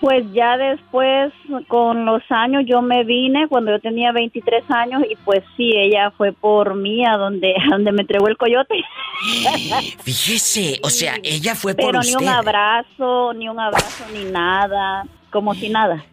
[0.05, 1.33] Pues ya después,
[1.67, 6.11] con los años, yo me vine cuando yo tenía 23 años y pues sí, ella
[6.11, 8.75] fue por mí a donde, a donde me entregó el coyote.
[10.03, 12.21] Fíjese, o sea, ella fue por Pero ni usted.
[12.21, 16.05] un abrazo, ni un abrazo, ni nada, como si nada.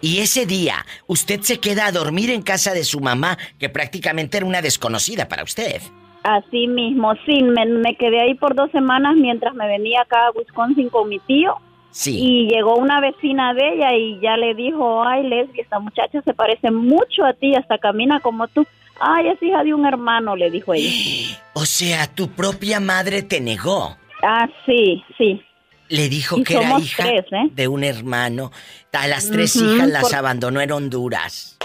[0.00, 4.38] Y ese día, usted se queda a dormir en casa de su mamá, que prácticamente
[4.38, 5.80] era una desconocida para usted.
[6.24, 10.32] Así mismo, sí, me, me quedé ahí por dos semanas mientras me venía acá a
[10.32, 11.54] Wisconsin con mi tío.
[11.92, 12.16] Sí.
[12.18, 16.34] Y llegó una vecina de ella y ya le dijo, ay Leslie, esta muchacha se
[16.34, 18.64] parece mucho a ti, hasta camina como tú.
[19.00, 20.88] Ay, es hija de un hermano, le dijo ella.
[21.54, 23.96] O sea, tu propia madre te negó.
[24.22, 25.42] Ah, sí, sí.
[25.88, 27.48] Le dijo Y que era hija tres, ¿eh?
[27.50, 28.52] de un hermano.
[28.92, 31.58] A las tres hijas las por- abandonó en Honduras.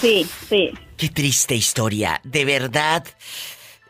[0.00, 0.70] Sí, sí.
[0.96, 2.20] Qué triste historia.
[2.22, 3.04] De verdad,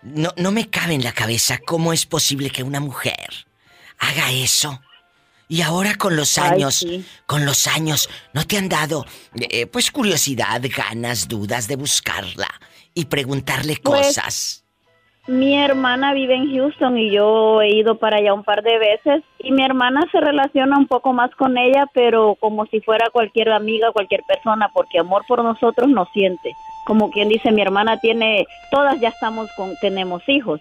[0.03, 3.29] no, no me cabe en la cabeza cómo es posible que una mujer
[4.01, 4.81] haga eso.
[5.49, 7.05] Y ahora con los Ay, años, sí.
[7.27, 12.49] con los años, ¿no te han dado, eh, pues, curiosidad, ganas, dudas de buscarla
[12.95, 14.65] y preguntarle Pues, cosas?
[15.27, 19.23] Mi hermana vive en Houston y yo he ido para allá un par de veces
[19.39, 23.51] y mi hermana se relaciona un poco más con ella, pero como si fuera cualquier
[23.51, 26.53] amiga, cualquier persona, porque amor por nosotros no siente.
[26.87, 30.61] Como quien dice, mi hermana tiene, todas ya estamos con, tenemos hijos.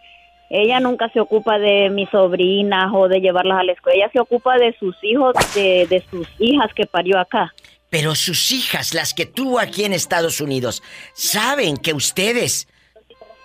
[0.50, 4.20] Ella nunca se ocupa de mis sobrinas o de llevarlas a la escuela, ella se
[4.20, 7.54] ocupa de sus hijos, de, de sus hijas que parió acá.
[7.89, 10.84] Pero sus hijas, las que tuvo aquí en Estados Unidos,
[11.14, 12.68] saben que ustedes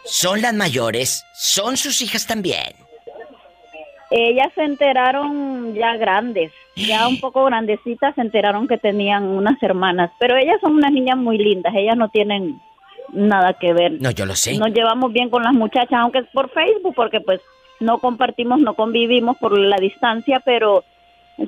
[0.04, 2.74] son las mayores, son sus hijas también.
[4.10, 10.10] Ellas se enteraron ya grandes, ya un poco grandecitas, se enteraron que tenían unas hermanas,
[10.20, 12.60] pero ellas son unas niñas muy lindas, ellas no tienen
[13.12, 14.00] nada que ver.
[14.00, 14.58] No, yo lo sé.
[14.58, 17.40] Nos llevamos bien con las muchachas, aunque es por Facebook, porque pues
[17.80, 20.84] no compartimos, no convivimos por la distancia, pero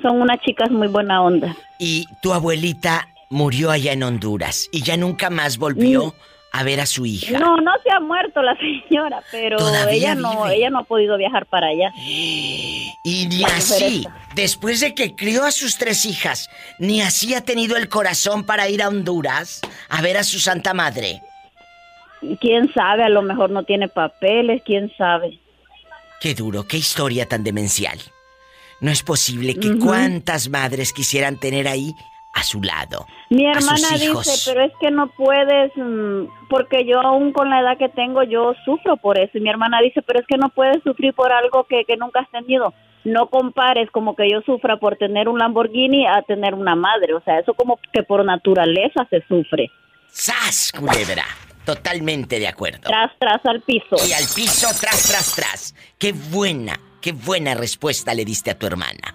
[0.02, 1.56] son unas chicas muy buena onda.
[1.78, 6.14] Y tu abuelita murió allá en Honduras y ya nunca más volvió
[6.52, 7.38] a ver a su hija.
[7.38, 8.56] No, no se ha muerto la
[8.88, 11.92] señora, pero ella no, ella no ha podido viajar para allá.
[13.08, 14.04] Y ni así,
[14.34, 16.50] después de que crió a sus tres hijas,
[16.80, 20.74] ni así ha tenido el corazón para ir a Honduras a ver a su santa
[20.74, 21.22] madre.
[22.40, 25.38] Quién sabe, a lo mejor no tiene papeles, quién sabe.
[26.20, 27.98] Qué duro, qué historia tan demencial.
[28.80, 29.86] No es posible que Ujú.
[29.86, 31.94] cuántas madres quisieran tener ahí
[32.36, 33.06] a su lado.
[33.30, 37.78] Mi hermana dice, pero es que no puedes, mm, porque yo aún con la edad
[37.78, 39.38] que tengo, yo sufro por eso.
[39.38, 42.20] Y mi hermana dice, pero es que no puedes sufrir por algo que, que nunca
[42.20, 42.74] has tenido.
[43.04, 47.14] No compares como que yo sufra por tener un Lamborghini a tener una madre.
[47.14, 49.70] O sea, eso como que por naturaleza se sufre.
[50.08, 51.24] ¡Sas, culebra!
[51.66, 52.80] Totalmente de acuerdo.
[52.88, 53.96] Tras, tras al piso.
[54.08, 55.74] Y al piso, tras, tras, tras.
[55.98, 59.14] Qué buena, qué buena respuesta le diste a tu hermana.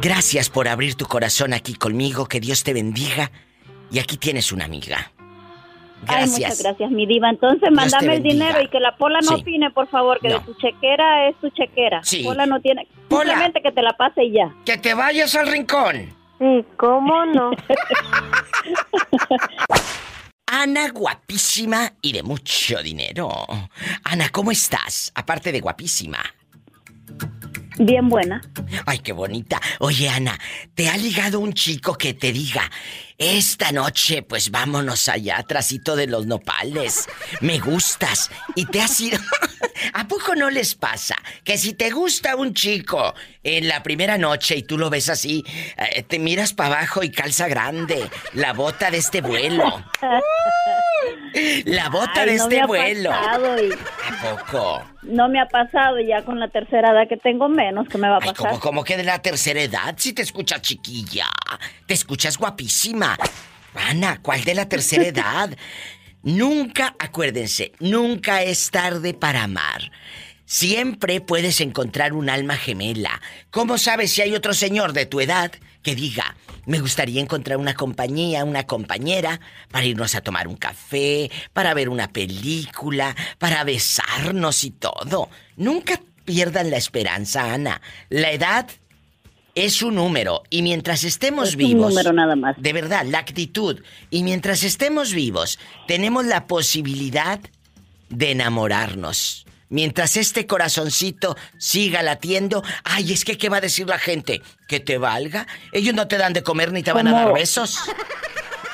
[0.00, 3.30] Gracias por abrir tu corazón aquí conmigo, que Dios te bendiga.
[3.90, 5.10] Y aquí tienes una amiga.
[6.02, 6.30] Ay, Gracias.
[6.38, 7.28] muchas gracias, mi diva.
[7.30, 9.40] Entonces, mándame el dinero y que la Pola no Sí.
[9.42, 10.38] opine, por favor, que No.
[10.38, 12.00] de tu chequera es tu chequera.
[12.04, 12.22] Sí.
[12.22, 12.86] Pola no tiene...
[13.08, 13.30] Pola.
[13.30, 14.54] Simplemente que te la pase y ya.
[14.64, 16.14] Que te vayas al rincón.
[16.38, 17.50] Sí, ¿cómo no?
[20.46, 23.28] Ana, guapísima y de mucho dinero.
[24.04, 25.12] Ana, ¿cómo estás?
[25.14, 26.18] Aparte de guapísima.
[27.78, 28.40] Bien buena.
[28.86, 29.60] Ay, qué bonita.
[29.80, 30.38] Oye, Ana,
[30.74, 32.68] ¿te ha ligado un chico que te diga,
[33.28, 37.08] esta noche, pues vámonos allá, trasito de los nopales?
[37.40, 38.30] Me gustas.
[38.54, 39.18] Y te has ido.
[39.94, 44.56] ¿A poco no les pasa que si te gusta un chico en la primera noche
[44.56, 45.44] y tú lo ves así,
[45.76, 49.84] eh, te miras para abajo y calza grande, la bota de este vuelo?
[51.66, 53.10] La bota Ay, de no este me ha vuelo.
[53.10, 54.84] y- ¿A poco?
[55.02, 58.16] No me ha pasado ya con la tercera edad que tengo menos que me va
[58.16, 58.48] a Ay, pasar.
[58.50, 61.28] como, como que de la tercera edad, si te escuchas chiquilla,
[61.86, 63.07] te escuchas guapísima.
[63.74, 65.56] Ana, ¿cuál de la tercera edad?
[66.22, 69.90] Nunca, acuérdense, nunca es tarde para amar.
[70.44, 73.20] Siempre puedes encontrar un alma gemela.
[73.50, 75.52] ¿Cómo sabes si hay otro señor de tu edad
[75.82, 79.40] que diga, me gustaría encontrar una compañía, una compañera,
[79.70, 85.28] para irnos a tomar un café, para ver una película, para besarnos y todo?
[85.56, 87.80] Nunca pierdan la esperanza, Ana.
[88.08, 88.68] La edad
[89.64, 91.90] es un número y mientras estemos Es un vivos...
[91.90, 92.56] número nada más.
[92.58, 93.80] De verdad, la actitud.
[94.10, 97.40] Y mientras estemos vivos, tenemos la posibilidad
[98.08, 99.44] de enamorarnos.
[99.70, 104.40] Mientras este corazoncito siga latiendo, ay, es que ¿qué va a decir la gente?
[104.66, 105.46] ¿Que te valga?
[105.72, 107.78] Ellos no te dan de comer ni te van a dar besos.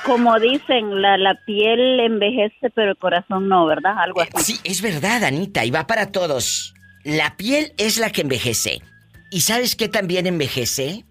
[0.05, 3.95] Como dicen, la, la piel envejece, pero el corazón no, ¿verdad?
[3.99, 4.53] Algo así.
[4.55, 6.74] Sí, es verdad, Anita, y va para todos.
[7.05, 8.82] La piel es la que envejece.
[9.31, 11.05] ¿Y sabes qué también envejece?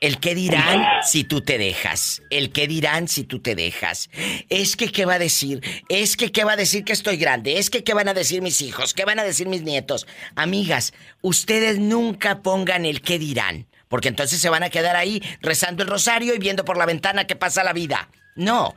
[0.00, 2.22] El que dirán si tú te dejas.
[2.30, 4.10] El que dirán si tú te dejas.
[4.50, 5.62] Es que qué va a decir.
[5.88, 7.58] Es que qué va a decir que estoy grande.
[7.58, 8.92] Es que qué van a decir mis hijos.
[8.92, 10.06] ¿Qué van a decir mis nietos?
[10.34, 10.92] Amigas,
[11.22, 13.66] ustedes nunca pongan el qué dirán.
[13.88, 17.26] Porque entonces se van a quedar ahí rezando el rosario y viendo por la ventana
[17.26, 18.10] qué pasa la vida.
[18.34, 18.74] No.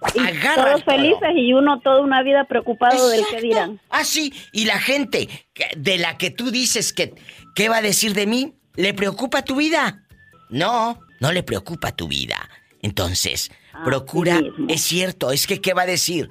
[0.00, 3.80] Agarra Todos felices y uno toda una vida preocupado del que dirán.
[3.90, 4.32] Ah, sí.
[4.52, 5.28] Y la gente
[5.76, 7.14] de la que tú dices que
[7.58, 10.04] qué va a decir de mí, ¿le preocupa tu vida?
[10.48, 12.48] No, no le preocupa tu vida.
[12.82, 16.30] Entonces, Ah, procura, es cierto, es que ¿qué va a decir?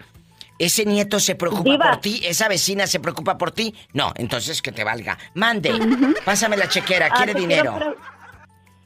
[0.57, 1.91] ¿Ese nieto se preocupa Diva.
[1.91, 2.21] por ti?
[2.23, 3.75] ¿Esa vecina se preocupa por ti?
[3.91, 5.17] No, entonces que te valga.
[5.33, 5.71] Mande,
[6.23, 7.77] pásame la chequera, Ah, quiere dinero.
[7.77, 7.95] quiero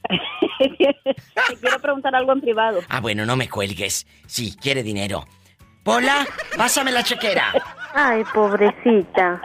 [1.47, 2.79] te quiero preguntar algo en privado.
[2.89, 4.07] Ah, bueno, no me cuelgues.
[4.25, 5.27] Sí, quiere dinero.
[5.83, 6.27] Pola,
[6.57, 7.53] pásame la chequera.
[7.93, 9.41] Ay, pobrecita.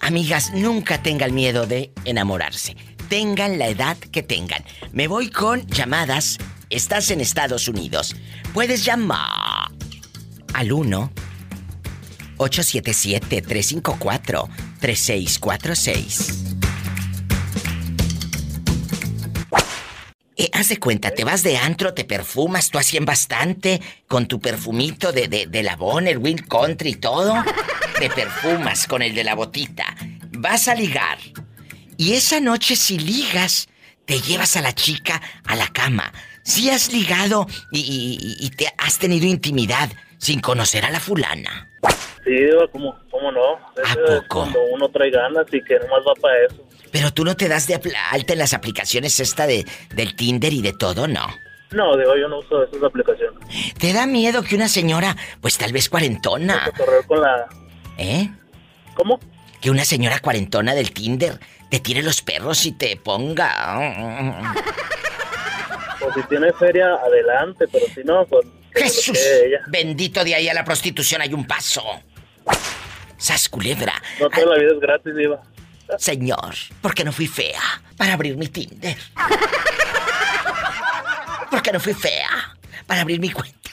[0.00, 2.76] Amigas, nunca tengan miedo de enamorarse.
[3.08, 4.64] Tengan la edad que tengan.
[4.92, 6.38] Me voy con llamadas.
[6.68, 8.14] Estás en Estados Unidos.
[8.52, 9.70] Puedes llamar
[10.54, 11.10] al 1
[12.36, 14.48] 877 354
[14.80, 16.49] 3646.
[20.40, 23.78] Eh, haz de cuenta, te vas de antro, te perfumas, tú hacían bastante
[24.08, 27.34] con tu perfumito de, de, de Labón, el Wind Country y todo.
[27.98, 29.84] Te perfumas con el de la botita.
[30.38, 31.18] Vas a ligar.
[31.98, 33.68] Y esa noche, si ligas,
[34.06, 36.10] te llevas a la chica a la cama.
[36.42, 41.68] Si has ligado y, y- y te has tenido intimidad sin conocer a la fulana.
[42.24, 42.34] Sí,
[42.72, 43.58] ¿cómo, cómo no?
[43.76, 46.64] Eso es cuando uno trae ganas y que nomás va para eso.
[46.92, 47.80] Pero tú no te das de
[48.10, 51.26] alta en las aplicaciones esta de, del Tinder y de todo, ¿no?
[51.72, 53.38] No, digo, yo no uso esas aplicaciones.
[53.78, 57.46] ¿Te da miedo que una señora, pues tal vez cuarentona, Correr con la...
[57.96, 58.28] ¿eh?
[58.94, 59.20] ¿Cómo?
[59.60, 61.38] Que una señora cuarentona del Tinder
[61.68, 63.78] te tire los perros y te ponga...
[66.00, 68.46] O si tiene feria, adelante, pero si no, pues...
[68.72, 69.60] Jesús, ella.
[69.66, 71.82] bendito de ahí a la prostitución hay un paso.
[73.16, 73.92] Sas culebra.
[74.18, 75.42] No toda la vida es gratis, Diva.
[75.98, 77.60] Señor, ¿por qué no fui fea
[77.96, 78.96] para abrir mi Tinder?
[81.50, 83.70] ¿Por qué no fui fea para abrir mi cuenta?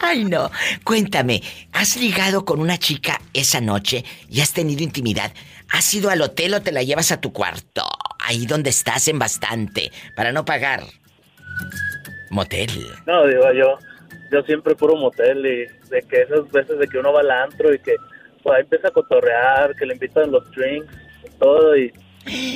[0.00, 0.50] Ay, no.
[0.84, 1.42] Cuéntame,
[1.72, 5.32] ¿has ligado con una chica esa noche y has tenido intimidad?
[5.70, 7.82] ¿Has ido al hotel o te la llevas a tu cuarto?
[8.20, 10.84] Ahí donde estás en bastante, para no pagar.
[12.30, 12.70] Motel.
[13.06, 13.78] No, digo, yo,
[14.32, 17.72] yo siempre puro motel y de que esas veces de que uno va al antro
[17.74, 17.96] y que
[18.46, 20.94] pues empieza a cotorrear, que le invitan los drinks
[21.38, 21.92] todo y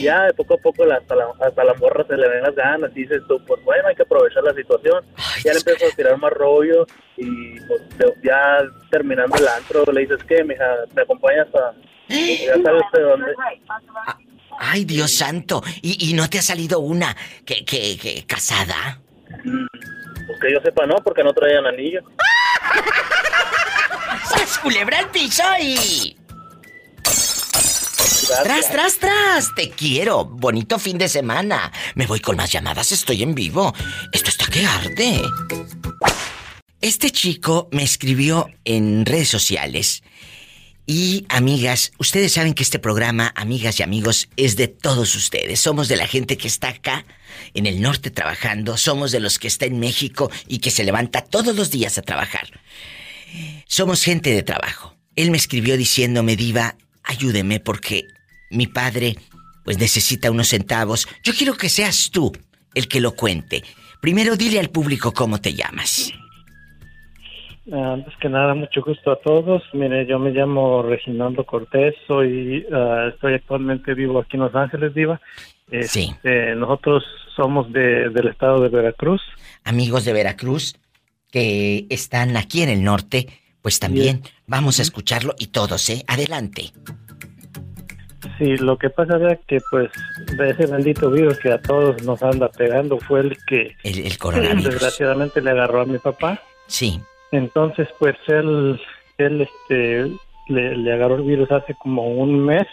[0.02, 2.90] ya de poco a poco hasta, la, hasta la morra se le ven las ganas
[2.94, 5.04] y dices tú, pues bueno, hay que aprovechar la situación.
[5.44, 6.86] ya le empiezas a tirar más rollo
[7.16, 8.58] y pues te- ya
[8.90, 10.64] terminando el antro le dices, ¿qué, mija?
[10.94, 11.72] ¿Me acompañas a...?
[12.08, 13.32] Ya sabes de dónde.
[14.58, 15.62] Ay, Dios santo.
[15.82, 17.16] ¿Y, y no te ha salido una
[17.46, 19.00] que, que, que casada?
[19.28, 22.00] Pues que yo sepa no, porque no traían anillo.
[24.30, 26.16] ¡Sas culebra al piso y...
[28.44, 29.54] Tras, tras, tras.
[29.54, 30.24] Te quiero.
[30.24, 31.72] Bonito fin de semana.
[31.96, 32.92] Me voy con más llamadas.
[32.92, 33.74] Estoy en vivo.
[34.12, 35.20] Esto está que arde.
[36.80, 40.02] Este chico me escribió en redes sociales.
[40.86, 45.60] Y amigas, ustedes saben que este programa, amigas y amigos, es de todos ustedes.
[45.60, 47.04] Somos de la gente que está acá
[47.54, 51.22] en el norte trabajando, somos de los que está en México y que se levanta
[51.22, 52.48] todos los días a trabajar.
[53.66, 54.94] Somos gente de trabajo.
[55.16, 58.04] Él me escribió diciéndome, Diva, ayúdeme porque
[58.50, 59.16] mi padre
[59.64, 61.08] pues necesita unos centavos.
[61.22, 62.32] Yo quiero que seas tú
[62.74, 63.62] el que lo cuente.
[64.00, 66.12] Primero dile al público cómo te llamas.
[67.72, 69.62] Ah, Antes que nada, mucho gusto a todos.
[69.74, 74.94] Mire, yo me llamo Reginaldo Cortés, soy, ah, estoy actualmente vivo aquí en Los Ángeles,
[74.94, 75.20] Diva.
[75.82, 76.10] Sí.
[76.10, 77.04] Este, nosotros
[77.36, 79.22] somos de, del estado de Veracruz.
[79.64, 80.74] Amigos de Veracruz
[81.30, 83.26] que están aquí en el norte,
[83.62, 86.04] pues también vamos a escucharlo y todos, ¿eh?
[86.06, 86.72] Adelante.
[88.38, 89.90] Sí, lo que pasa es que, pues,
[90.36, 94.18] de ese bendito virus que a todos nos anda pegando fue el que, El, el
[94.18, 94.64] coronavirus.
[94.64, 96.40] desgraciadamente, le agarró a mi papá.
[96.66, 97.00] Sí.
[97.32, 98.80] Entonces, pues, él,
[99.18, 100.10] él, este,
[100.48, 102.66] le, le agarró el virus hace como un mes,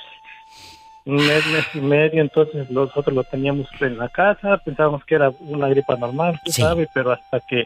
[1.05, 2.21] un mes, mes y medio.
[2.21, 6.61] Entonces, nosotros lo teníamos en la casa, pensábamos que era una gripa normal, tú Sí.
[6.61, 7.65] sabes, pero hasta que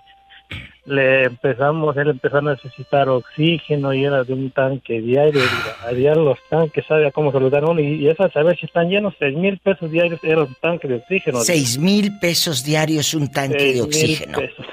[0.85, 5.41] le empezamos, él empezó a necesitar oxígeno y era de un tanque diario.
[5.85, 7.79] A diario los tanques, ¿sabe a cómo se los dan uno?
[7.79, 10.95] Y, y a saber si están llenos, seis mil pesos diarios era un tanque de
[10.95, 11.39] oxígeno.
[11.41, 14.37] Seis mil pesos diarios un tanque de oxígeno.
[14.39, 14.65] pesos.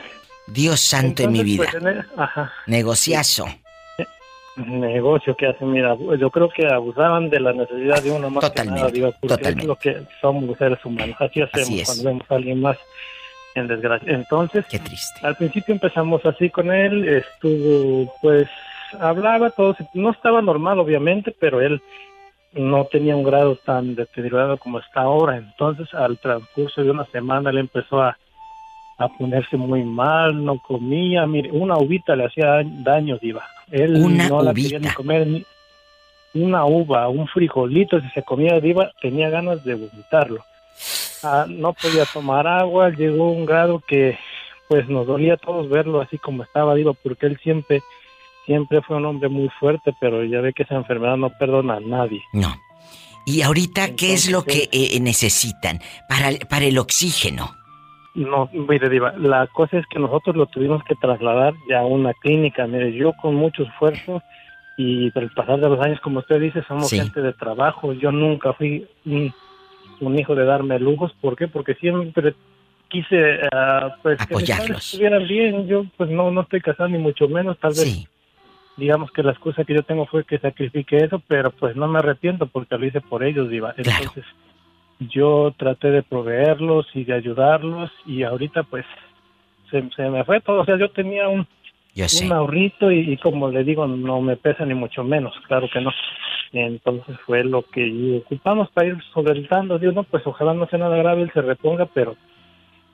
[0.47, 1.65] Dios santo en mi vida.
[1.71, 2.53] Pues, en el- ajá.
[2.67, 3.47] Negociazo.
[4.57, 8.77] negocio que hacen, mira, yo creo que abusaban de la necesidad de uno más Totalmente,
[8.77, 9.61] que nada, digo, porque totalmente.
[9.63, 12.77] es lo que somos seres humanos, así hacemos Así cuando vemos a alguien más
[13.61, 14.13] en desgracia.
[14.13, 15.21] Entonces, Qué triste.
[15.27, 18.49] al principio empezamos así con él, estuvo, pues,
[18.99, 21.81] hablaba, todo, no estaba normal obviamente, pero él
[22.53, 27.51] no tenía un grado tan deteriorado como está ahora, entonces al transcurso de una semana
[27.51, 28.17] él empezó a
[28.99, 33.45] a ponerse muy mal, no comía, mire, una uvita le hacía daño, diva.
[33.71, 35.47] Él Una no la quería ni comer ni
[36.35, 40.45] una uva, un frijolito, si se comía diva, tenía ganas de vomitarlo.
[41.25, 44.19] Ah, no podía tomar agua, llegó un grado que
[44.69, 47.83] pues nos dolía a todos verlo así como estaba, digo, porque él siempre,
[48.45, 51.81] siempre fue un hombre muy fuerte, pero ya ve que esa enfermedad no perdona a
[51.81, 52.21] nadie.
[52.33, 52.55] No.
[53.25, 57.51] ¿Y ahorita qué es lo que eh, necesitan para, el- para el oxígeno?
[58.15, 62.13] No, mire, Diva, la cosa es que nosotros lo tuvimos que trasladar ya a una
[62.15, 62.67] clínica.
[62.67, 64.23] Mire, yo con mucho esfuerzo
[64.77, 66.99] y por el pasar de los años, como usted dice, somos Sí.
[66.99, 67.93] gente de trabajo.
[67.93, 69.33] Yo nunca fui un,
[70.01, 71.13] un hijo de darme lujos.
[71.21, 71.49] ¿Por qué?
[71.49, 72.35] Porque siempre
[72.89, 74.85] quise ah, pues, que Apoyarlos.
[74.85, 75.67] estuvieran bien.
[75.67, 77.59] Yo pues no, no estoy casado ni mucho menos.
[77.59, 78.09] Tal vez
[78.77, 81.99] digamos que la excusa que yo tengo fue que sacrifique eso, pero pues no me
[81.99, 83.75] arrepiento porque lo hice por ellos, Diva.
[83.77, 84.25] Entonces
[85.01, 88.85] yo traté de proveerlos y de ayudarlos y ahorita pues
[89.71, 90.61] se, se me fue todo.
[90.61, 91.47] O sea, yo tenía un,
[91.99, 92.27] Yo sé.
[92.27, 95.81] un ahorrito y, y como le digo, no me pesa ni mucho menos, claro que
[95.81, 95.91] no.
[96.53, 99.81] Entonces fue lo que ocupamos para ir solventando.
[99.81, 102.15] Digo, no, pues ojalá no sea nada grave, él se reponga, pero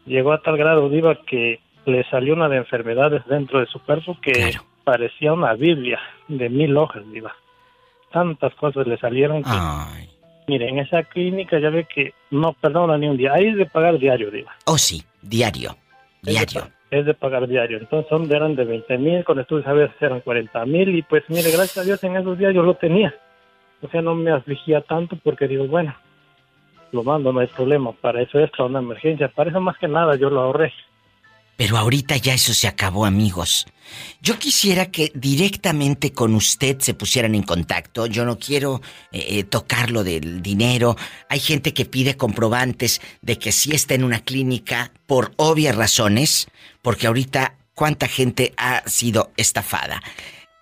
[0.06, 4.16] llegó a tal grado, Diva, que le salió una de enfermedades dentro de su cuerpo
[4.22, 7.34] que parecía una Biblia de mil hojas, Diva.
[8.10, 9.50] Tantas cosas le salieron que,
[10.46, 13.34] mire, en esa clínica ya ve que no perdona ni un día.
[13.34, 14.52] Ahí es de pagar diario, Diva.
[14.64, 15.76] Oh, sí, diario.
[16.24, 16.62] Diario.
[16.90, 17.78] Es de pagar diario.
[17.78, 21.22] Entonces son, eran de 20 mil, con estudios a veces eran 40 mil y pues
[21.28, 23.14] mire, gracias a Dios en esos días yo lo tenía.
[23.82, 25.94] O sea, no me afligía tanto porque digo, bueno,
[26.92, 27.92] lo mando, no hay problema.
[27.92, 29.28] Para eso es una emergencia.
[29.28, 30.72] Para eso más que nada yo lo ahorré.
[31.56, 33.66] Pero ahorita ya eso se acabó, amigos.
[34.20, 38.06] Yo quisiera que directamente con usted se pusieran en contacto.
[38.06, 38.80] Yo no quiero
[39.12, 40.96] eh, eh, tocar lo del dinero.
[41.28, 46.48] Hay gente que pide comprobantes de que sí está en una clínica por obvias razones,
[46.82, 50.02] porque ahorita cuánta gente ha sido estafada.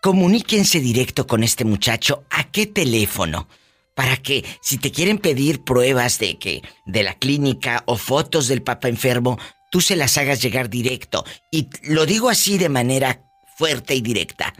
[0.02, 2.24] Comuníquense directo con este muchacho.
[2.30, 3.48] ¿A qué teléfono?
[3.94, 8.62] Para que si te quieren pedir pruebas de que de la clínica o fotos del
[8.62, 9.38] papá enfermo,
[9.72, 11.24] tú se las hagas llegar directo.
[11.50, 13.22] Y lo digo así de manera
[13.56, 14.52] fuerte y directa.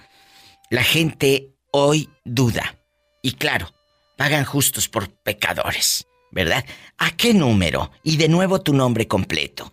[0.71, 2.77] La gente hoy duda.
[3.21, 3.67] Y claro,
[4.17, 6.65] pagan justos por pecadores, ¿verdad?
[6.97, 7.91] ¿A qué número?
[8.03, 9.71] Y de nuevo tu nombre completo.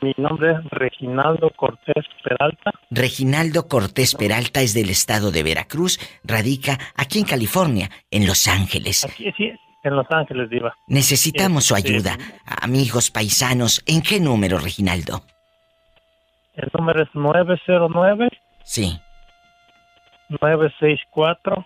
[0.00, 2.72] Mi nombre es Reginaldo Cortés Peralta.
[2.90, 9.04] Reginaldo Cortés Peralta es del estado de Veracruz, radica aquí en California, en Los Ángeles.
[9.04, 9.52] Aquí sí,
[9.88, 10.74] en Los Ángeles, Diva.
[10.88, 13.82] Necesitamos su ayuda, amigos paisanos.
[13.86, 15.22] ¿En qué número, Reginaldo?
[16.54, 18.28] El número es 909
[18.64, 18.98] Sí.
[20.28, 21.64] 964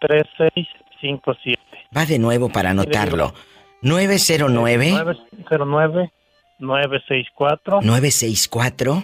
[0.00, 1.60] 3657.
[1.96, 3.34] Va de nuevo para anotarlo.
[3.82, 6.12] 909 909
[6.58, 9.02] 964 964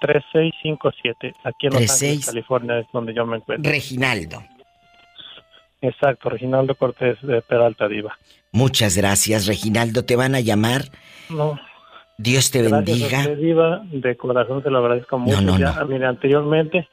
[0.00, 1.32] 3657.
[1.44, 2.02] Aquí en Los 36.
[2.02, 3.70] Ángeles, California es donde yo me encuentro.
[3.70, 4.42] Reginaldo.
[5.80, 8.16] Exacto, Reginaldo Cortés de Peralta Diva.
[8.52, 10.04] Muchas gracias, Reginaldo.
[10.04, 10.82] Te van a llamar.
[11.28, 11.58] No,
[12.18, 13.18] Dios te gracias a bendiga.
[13.20, 13.82] usted, Diva.
[13.92, 15.40] De corazón se lo agradezco mucho.
[15.42, 16.88] no, ya, mire, anteriormente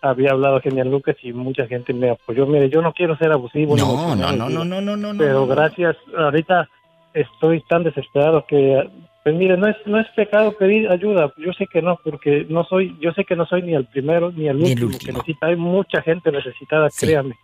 [0.00, 2.46] había hablado Genial Lucas y mucha gente me apoyó.
[2.46, 3.74] Mire, yo no quiero ser abusivo.
[3.74, 5.46] ni No, no, no, no, no, no, no, Pero no.
[5.48, 6.68] gracias, ahorita
[7.14, 8.88] estoy tan desesperado que,
[9.24, 11.32] pues mire, no es, no es pecado pedir ayuda.
[11.38, 14.30] Yo sé que no, porque no soy, yo sé que no soy ni el primero
[14.30, 15.46] ni el, Ni el último, que necesita.
[15.48, 17.34] Hay mucha gente necesitada, créame.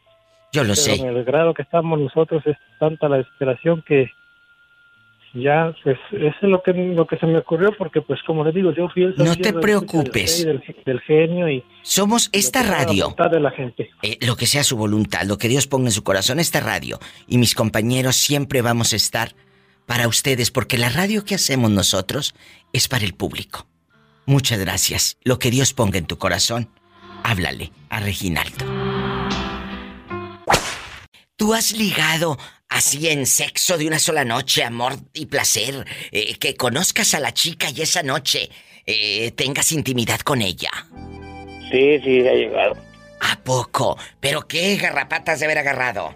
[0.55, 0.95] Yo lo Pero sé.
[0.95, 4.09] En el grado que estamos nosotros es tanta la desesperación que
[5.35, 8.53] ya, pues, eso es lo que, lo que se me ocurrió, porque, pues, como le
[8.53, 10.45] digo, yo fui el No te preocupes.
[10.45, 13.05] Del, del genio y Somos esta la radio.
[13.07, 13.91] voluntad de la gente.
[14.03, 17.01] Eh, lo que sea su voluntad, lo que Dios ponga en su corazón, esta radio
[17.27, 19.31] y mis compañeros siempre vamos a estar
[19.87, 22.37] para ustedes, porque la radio que hacemos nosotros
[22.73, 23.67] es para el público.
[24.27, 25.19] Muchas gracias.
[25.25, 26.71] Lo que Dios ponga en tu corazón,
[27.25, 28.74] háblale a Reginaldo.
[31.45, 32.39] ¿Tú has ligado
[32.71, 35.85] así en sexo de una sola noche, amor y placer?
[36.11, 38.49] eh, que conozcas a la chica y esa noche
[38.87, 40.71] eh, tengas intimidad con ella.
[41.71, 42.77] Sí, sí, ha llegado.
[43.21, 43.99] ¿A poco?
[44.21, 46.15] ¿Pero qué garrapatas de haber agarrado?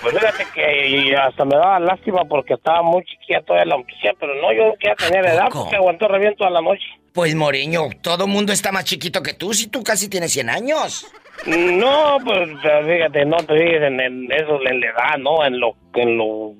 [0.00, 4.36] Pues fíjate que hasta me daba lástima porque estaba muy chiquilla toda la muchacha, pero
[4.36, 6.84] no, yo no quería tener edad porque aguantó reviento a la noche.
[7.12, 11.06] Pues Moreño, todo mundo está más chiquito que tú, si tú casi tienes 100 años.
[11.46, 12.48] No, pues
[12.86, 15.44] fíjate, no te digas en, en eso, en la edad, ¿no?
[15.44, 16.54] En lo, en lo,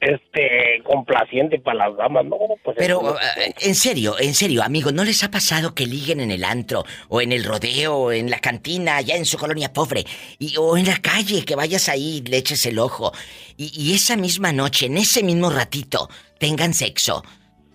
[0.00, 2.36] este, complaciente para las damas, ¿no?
[2.64, 6.30] Pues Pero, eh, en serio, en serio, amigos, ¿no les ha pasado que liguen en
[6.30, 10.04] el antro, o en el rodeo, o en la cantina, allá en su colonia pobre,
[10.38, 13.12] y, o en la calle, que vayas ahí, le eches el ojo,
[13.56, 16.08] y, y esa misma noche, en ese mismo ratito,
[16.38, 17.22] tengan sexo?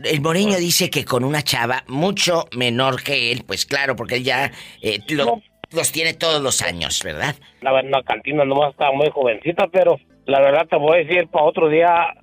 [0.03, 4.23] El moreño dice que con una chava mucho menor que él, pues claro, porque él
[4.23, 4.51] ya
[4.81, 5.41] eh, lo-
[5.73, 7.35] los tiene todos los años, ¿verdad?
[7.61, 11.27] la, en la cantina nomás estaba muy jovencita, pero la verdad te voy a decir,
[11.27, 12.13] para otro día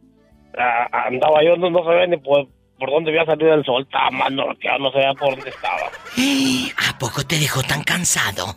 [0.93, 2.49] andaba yo, no, no sabía ni por,
[2.79, 5.91] por dónde había salido el sol, estaba más norteado, no sabía por dónde estaba.
[6.89, 8.57] ¿A poco te dejó tan cansado?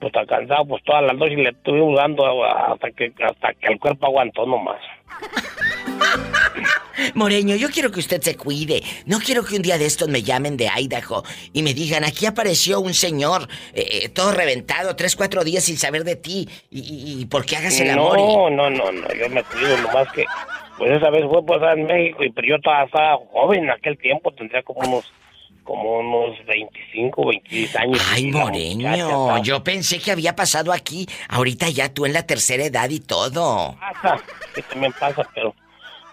[0.00, 3.78] Pues tan cansado, pues toda la noche le estuve jugando hasta que, hasta que el
[3.78, 4.80] cuerpo aguantó nomás.
[7.14, 8.82] Moreño, yo quiero que usted se cuide.
[9.06, 11.22] No quiero que un día de estos me llamen de Idaho
[11.52, 15.76] y me digan, aquí apareció un señor eh, eh, todo reventado, tres, cuatro días sin
[15.76, 18.18] saber de ti y, y- por qué hagas el amor.
[18.18, 20.24] y- No, no, no, no, yo me cuido nomás que,
[20.78, 23.98] pues esa vez fue pues en México, y pero yo todavía estaba joven en aquel
[23.98, 25.04] tiempo, tendría como unos,
[25.64, 28.10] como unos 25, 26 años.
[28.12, 31.06] Ay, Moreño, muchacha yo pensé que había pasado aquí.
[31.28, 33.74] Ahorita ya tú en la tercera edad y todo.
[33.80, 34.22] Pasa,
[34.54, 35.54] que también pasa, pero,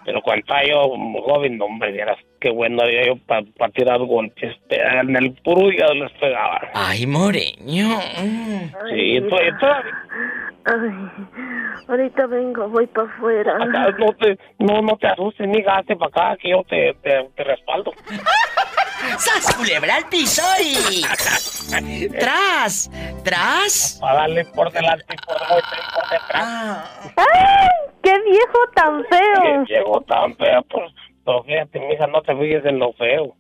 [0.06, 0.90] pero cuando estaba yo
[1.24, 5.94] joven, no, hombre, vieras qué bueno había yo para tirar golpes, en el puro hígado
[5.94, 6.60] les pegaba.
[6.74, 8.00] Ay, Moreño.
[8.90, 9.20] Sí,
[10.64, 10.82] Ay,
[11.88, 13.56] ahorita vengo, voy para afuera.
[13.56, 17.30] acá no te, no, no te asustes, ni gaste para acá, que yo te, te,
[17.36, 17.92] te respaldo.
[19.18, 21.04] ¡Sas, culebra al piso y...
[22.20, 22.90] ¡Tras!
[23.24, 23.98] ¿Tras?
[24.00, 26.44] Para darle por delante y por debajo y por detrás.
[27.18, 27.70] ¡Ay!
[28.04, 29.66] ¡Qué viejo tan feo!
[29.66, 30.92] Que Llegó tan feo, pues,
[31.26, 33.36] pero fíjate, mija, no te fijes en lo feo.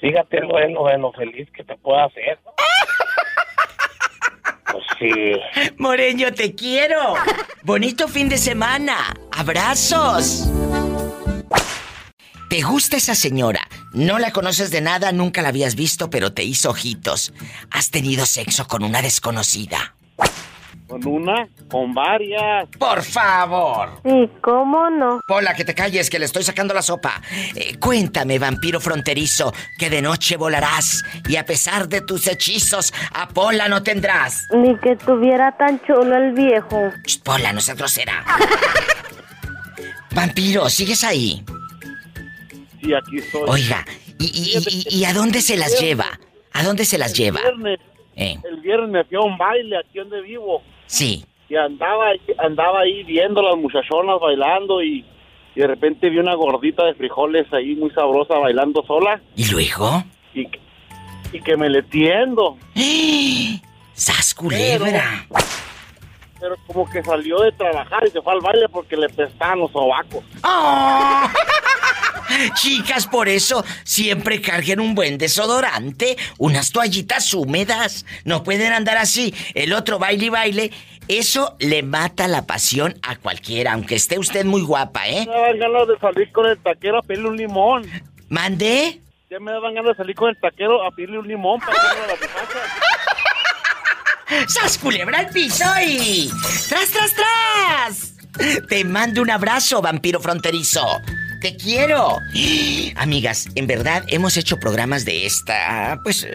[0.00, 2.38] Fíjate en lo, en lo, en lo feliz que te pueda hacer.
[4.72, 5.72] Pues sí.
[5.78, 7.14] Moreño, te quiero.
[7.62, 9.14] Bonito fin de semana.
[9.32, 10.50] Abrazos.
[12.50, 13.60] ¿Te gusta esa señora?
[13.96, 17.32] No la conoces de nada, nunca la habías visto, pero te hizo ojitos.
[17.70, 19.94] ¿Has tenido sexo con una desconocida?
[20.86, 22.68] Con una, con varias.
[22.78, 24.02] Por favor.
[24.04, 25.20] Sí, ¿cómo no?
[25.26, 27.22] Pola, que te calles, que le estoy sacando la sopa.
[27.54, 33.28] Eh, cuéntame, vampiro fronterizo, que de noche volarás y a pesar de tus hechizos, a
[33.28, 34.46] Pola no tendrás.
[34.54, 36.92] Ni que tuviera tan chulo el viejo.
[37.06, 38.26] Ch, Pola, no seas grosera.
[40.14, 41.42] Vampiro, ¿sigues ahí?
[42.86, 43.42] Sí, aquí estoy.
[43.48, 43.84] Oiga,
[44.18, 44.58] ¿y, y-
[44.94, 46.06] y- y a dónde se las lleva?
[46.52, 47.40] ¿A dónde se las lleva?
[47.40, 47.80] El viernes,
[48.14, 50.62] Eh, el viernes me fui a un baile aquí donde vivo.
[50.86, 51.24] sí.
[51.48, 55.04] Y andaba, ahí- andaba ahí viendo las muchachonas bailando y,
[55.54, 60.02] y de repente vi una gordita de frijoles ahí muy sabrosa bailando sola ¿Y luego?
[60.34, 60.48] y,
[61.32, 62.56] y que me le tiendo.
[63.94, 65.24] ¡Sas culebra!
[66.40, 69.70] Pero como que salió de trabajar y se fue al baile porque le pestaban los
[69.70, 70.24] sobacos.
[70.42, 71.28] ¡Oh!
[72.54, 78.04] Chicas, por eso siempre carguen un buen desodorante, unas toallitas húmedas.
[78.24, 79.34] No pueden andar así.
[79.54, 80.70] El otro baile y baile,
[81.08, 85.26] eso le mata la pasión a cualquiera, aunque esté usted muy guapa, ¿eh?
[85.26, 87.84] Me daban ganas de salir con el taquero a pedirle un limón.
[88.28, 89.00] ¿Mande?
[89.30, 92.06] Ya me daban ganas de salir con el taquero a pedirle un limón para a
[92.06, 92.36] la muchacha.
[94.48, 96.28] ¡Sas culebra al piso y...
[96.68, 98.12] ¡Tras, tras, tras!
[98.68, 100.84] Te mando un abrazo, vampiro fronterizo.
[101.40, 102.20] Te quiero.
[102.96, 106.26] Amigas, en verdad hemos hecho programas de esta, pues,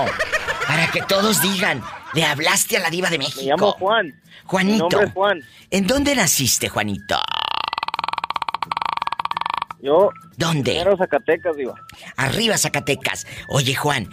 [0.66, 1.82] Para que todos digan,
[2.15, 3.40] le hablaste a la diva de México.
[3.43, 4.15] Me llamo Juan.
[4.47, 4.73] Juanito.
[4.74, 5.40] Mi nombre es Juan.
[5.70, 7.16] ¿En dónde naciste, Juanito?
[9.81, 10.11] Yo.
[10.37, 10.73] ¿Dónde?
[10.73, 11.75] Primero Zacatecas, digo.
[12.17, 13.27] Arriba, Zacatecas.
[13.49, 14.09] Oye, Juan,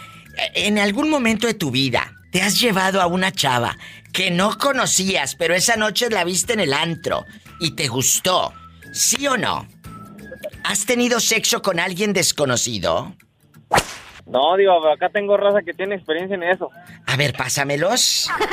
[0.54, 3.78] ¿en algún momento de tu vida te has llevado a una chava
[4.14, 7.26] que no conocías, pero esa noche la viste en el antro
[7.60, 8.54] y te gustó?
[8.94, 9.68] ¿Sí o no?
[10.64, 13.16] ¿Has tenido sexo con alguien desconocido?
[14.26, 16.70] No, digo, acá tengo raza que tiene experiencia en eso.
[17.06, 18.28] A ver, pásamelos.
[18.32, 18.48] Acá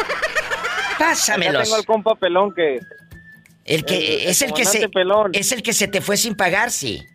[0.98, 1.62] Pásamelos.
[1.64, 2.78] tengo al compa pelón que.
[3.74, 5.30] El que el- es el que se Pelón.
[5.34, 7.06] es el que se te fue sin pagar, sí.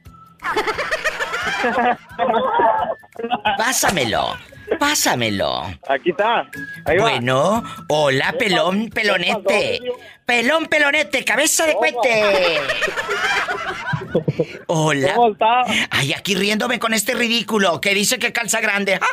[3.58, 4.38] Pásamelo.
[4.80, 5.64] Pásamelo.
[5.88, 6.42] Aquí está.
[6.86, 7.04] Ahí va.
[7.10, 9.80] Bueno, hola, pelón, pelonete.
[10.26, 12.58] Pelón, pelonete, cabeza de cohete.
[14.68, 15.14] Hola.
[15.16, 15.62] ¿Cómo está?
[15.90, 19.00] Ay, aquí riéndome con este ridículo que dice que calza grande.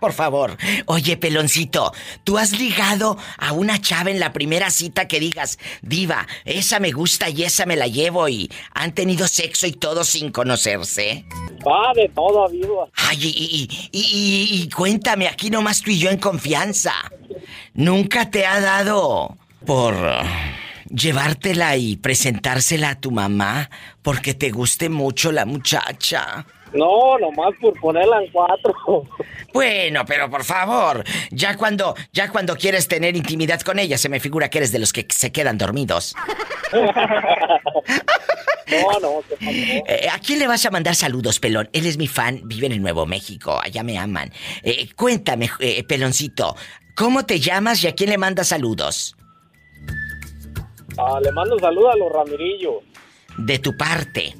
[0.00, 0.56] Por favor.
[0.86, 1.92] Oye, peloncito,
[2.24, 6.92] ¿tú has ligado a una chava en la primera cita que digas, diva, esa me
[6.92, 11.24] gusta y esa me la llevo y han tenido sexo y todo sin conocerse?
[11.66, 12.88] Va de todo, amigo.
[12.94, 16.92] Ay, y, y- y- y- y cuéntame, aquí nomás tú y yo en confianza.
[17.74, 19.94] ¿Nunca te ha dado por
[20.88, 23.70] llevártela y presentársela a tu mamá
[24.02, 26.46] porque te guste mucho la muchacha?
[26.76, 28.74] No, nomás por ponerla en cuatro.
[29.52, 34.20] Bueno, pero por favor, ya cuando, ya cuando quieres tener intimidad con ella, se me
[34.20, 36.14] figura que eres de los que se quedan dormidos.
[38.68, 39.20] No, no.
[39.40, 41.68] Eh, ¿A quién le vas a mandar saludos, Pelón?
[41.72, 44.32] Él es mi fan, vive en el Nuevo México, allá me aman.
[44.64, 46.56] Eh, cuéntame, eh, Peloncito,
[46.96, 49.16] ¿cómo te llamas y a quién le mandas saludos?
[50.98, 52.82] Ah, le mando un saludo a los Ramirillos
[53.38, 54.34] De tu parte.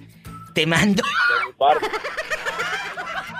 [0.56, 1.86] Te mando de mi parte.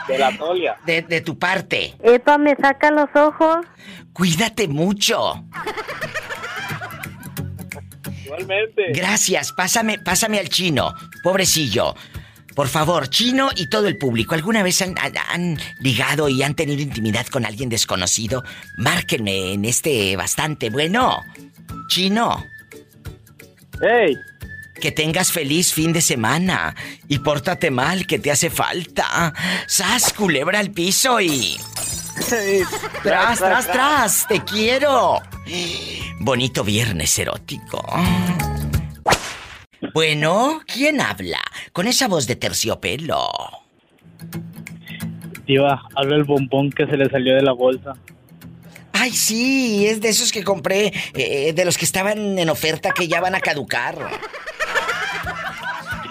[0.06, 0.76] De la Tolia.
[0.84, 1.97] de, de tu parte.
[2.02, 3.64] Epa, me saca los ojos.
[4.12, 5.43] Cuídate mucho.
[8.24, 8.93] Igualmente.
[8.93, 11.94] Gracias, pásame, pásame al chino, pobrecillo.
[12.55, 16.55] Por favor, chino y todo el público, ¿alguna vez han, han- han ligado y han
[16.55, 18.43] tenido intimidad con alguien desconocido?
[18.78, 21.18] Márquenme en este bastante bueno.
[21.88, 22.44] Chino.
[23.82, 24.16] ¡Ey!
[24.87, 26.77] Que tengas feliz fin de semana
[27.09, 29.35] y pórtate mal, que te hace falta.
[29.67, 31.57] ¡Sas, culebra al piso y...
[33.03, 34.27] ¡Tras, tras, tras!
[34.29, 35.21] ¡Te quiero!
[36.21, 37.85] Bonito viernes erótico.
[39.93, 41.41] Bueno, ¿quién habla?
[41.73, 43.29] Con esa voz de terciopelo.
[45.49, 47.95] Diva, habla el bombón que se le salió de la bolsa.
[48.98, 53.09] Ay, sí, es de esos que compré, eh, de los que estaban en oferta que
[53.09, 53.94] ya van a caducar.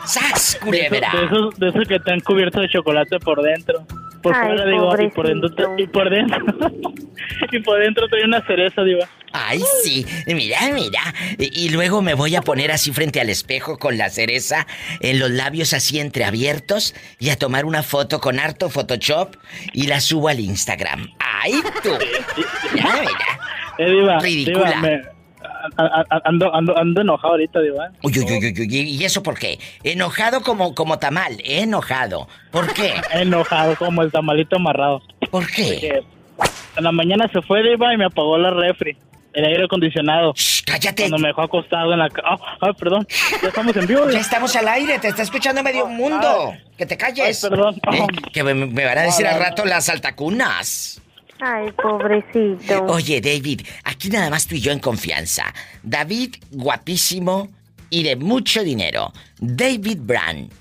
[0.05, 1.07] ¡Sas, De culebra!
[1.09, 3.85] esos, de esos, de esos que están cubiertos de chocolate por dentro.
[4.21, 6.37] Por Ay, fuera, digo, y por dentro, y por dentro,
[7.51, 9.07] y por dentro trae una cereza, diva.
[9.33, 11.01] Ay, sí, mira, mira.
[11.37, 14.65] Y, y luego me voy a poner así frente al espejo con la cereza
[15.01, 19.35] en los labios así entreabiertos y a tomar una foto con harto Photoshop
[19.73, 21.07] y la subo al Instagram.
[21.19, 21.53] ¡Ay,
[21.83, 21.89] tú!
[22.73, 23.39] Mira, mira.
[23.77, 24.69] Eh, diva, Ridícula.
[24.69, 25.14] diva, me-
[26.23, 27.89] ando, ando, ando enojado ahorita, diva.
[28.03, 29.59] Uy, uy, uy, uy, uy, ¿y eso por qué?
[29.83, 31.61] Enojado como, como tamal, ¿eh?
[31.61, 32.27] enojado.
[32.51, 32.93] ¿Por qué?
[33.13, 35.01] Enojado como el tamalito amarrado.
[35.31, 35.63] ¿Por qué?
[35.63, 36.03] Porque
[36.77, 38.97] en la mañana se fue, diva, y me apagó la refri.
[39.33, 40.33] El aire acondicionado.
[40.65, 41.03] cállate.
[41.03, 42.39] Cuando me dejó acostado en la cama.
[42.61, 43.05] Ah, perdón.
[43.41, 44.09] Ya estamos en vivo.
[44.09, 46.53] Ya estamos al aire, te está escuchando medio mundo.
[46.77, 47.43] Que te calles.
[47.43, 47.75] Ay, perdón.
[47.91, 48.07] ¿Eh?
[48.31, 51.01] Que me, me van a decir al rato las altacunas.
[51.39, 52.85] Ay, pobrecito.
[52.87, 55.53] Oye, David, aquí nada más tú y yo en confianza.
[55.83, 57.49] David, guapísimo
[57.89, 59.11] y de mucho dinero.
[59.39, 60.51] David Brand.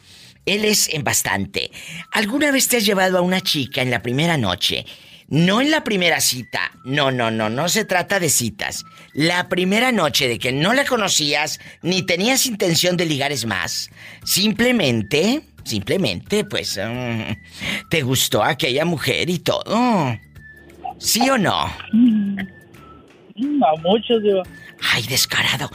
[0.46, 1.70] Él es en bastante.
[2.12, 4.84] ¿Alguna vez te has llevado a una chica en la primera noche?
[5.28, 6.70] No en la primera cita.
[6.84, 8.84] No, no, no, no se trata de citas.
[9.14, 13.88] La primera noche de que no la conocías ni tenías intención de ligar es más.
[14.22, 19.64] Simplemente, simplemente, pues, mm, te gustó aquella mujer y todo.
[21.04, 21.52] ¿Sí o no?
[23.66, 24.42] A muchos, diva.
[24.92, 25.68] Ay, descarado.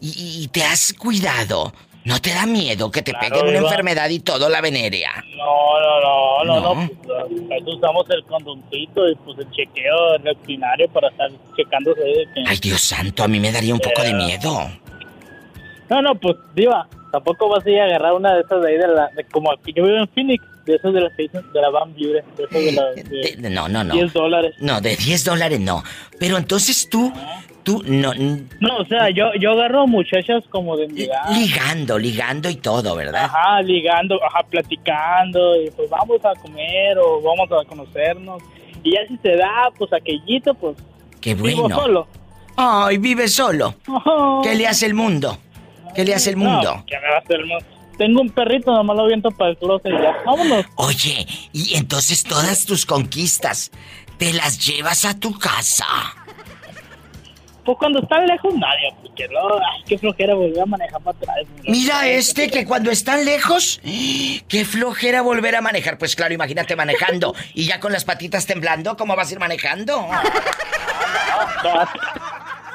[0.00, 1.72] ¿Y, y te has cuidado?
[2.04, 5.24] ¿No te da miedo que te Claro, peguen una enfermedad y todo la venerea?
[5.38, 6.90] No, no, no, no, No.
[7.48, 12.42] pues, usamos el condoncito y pues el chequeo rutinario para estar checándose de que...
[12.46, 14.70] Ay, Dios santo, a mí me daría un poco de miedo.
[15.88, 18.76] No, no, pues, diva, tampoco vas a ir a agarrar una de esas de ahí
[18.76, 19.08] de la...
[19.16, 22.12] de- como aquí, yo vivo en Phoenix, de esas de las de la Van Beauty,
[22.12, 22.84] de esas de la...
[22.92, 23.94] de De- no, no, no.
[23.94, 24.54] 10 dólares.
[24.60, 25.82] No, de 10 dólares no.
[26.18, 27.12] Pero entonces tú,
[27.62, 31.28] tú, no, No, o sea, yo, yo agarro muchachas como de mi edad.
[31.32, 33.24] ligando, ligando y todo, ¿verdad?
[33.24, 38.42] Ajá, ligando, ajá, platicando, y pues vamos a comer o vamos a conocernos.
[38.82, 40.76] Y ya si se da, pues aquellito, pues
[41.20, 41.76] Qué vivo bueno.
[41.80, 42.06] solo.
[42.56, 43.74] Ay, vive solo.
[44.42, 45.38] ¿Qué le hace el mundo?
[45.94, 46.74] ¿Qué le hace el mundo?
[46.76, 47.64] No, ¿qué me va a hacer el mundo?
[47.96, 50.16] Tengo un perrito, nomás lo viento para el closet y ya.
[50.24, 50.66] Vámonos.
[50.76, 53.70] Oye, y entonces todas tus conquistas
[54.18, 55.86] te las llevas a tu casa.
[57.64, 61.36] Pues cuando están lejos, nadie, porque no, ay, qué flojera volver a manejar para atrás.
[61.62, 63.80] Mira este que cuando están lejos,
[64.48, 65.96] qué flojera volver a manejar.
[65.96, 70.06] Pues claro, imagínate manejando y ya con las patitas temblando, ¿cómo vas a ir manejando?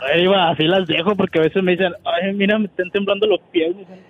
[0.01, 3.27] Ay, va, así las dejo porque a veces me dicen, ay, mira, me están temblando
[3.27, 3.75] los pies.
[3.75, 4.03] Me dicen,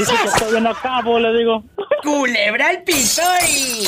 [0.00, 1.62] Dice que estoy en acabo, le digo.
[2.02, 3.84] Culebra al piso y...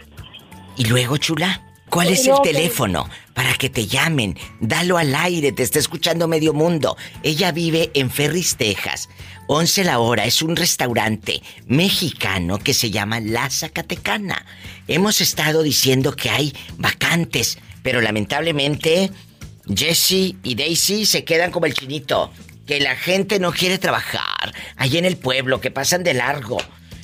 [0.78, 4.38] y luego, chula, ¿cuál es el teléfono para que te llamen?
[4.60, 6.98] Dalo al aire, te está escuchando medio mundo.
[7.24, 9.10] Ella vive en Ferris, Texas.
[9.48, 14.44] 11 la hora, es un restaurante mexicano que se llama La Zacatecana.
[14.88, 19.12] Hemos estado diciendo que hay vacantes, pero lamentablemente
[19.74, 22.32] Jesse y Daisy se quedan como el chinito.
[22.66, 24.52] Que la gente no quiere trabajar.
[24.76, 26.58] Allí en el pueblo, que pasan de largo.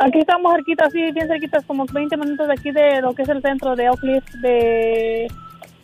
[0.00, 3.28] aquí estamos cerquita, sí, bien cerquitas, como 20 minutos de aquí de lo que es
[3.28, 5.30] el centro de Oak Cliff, de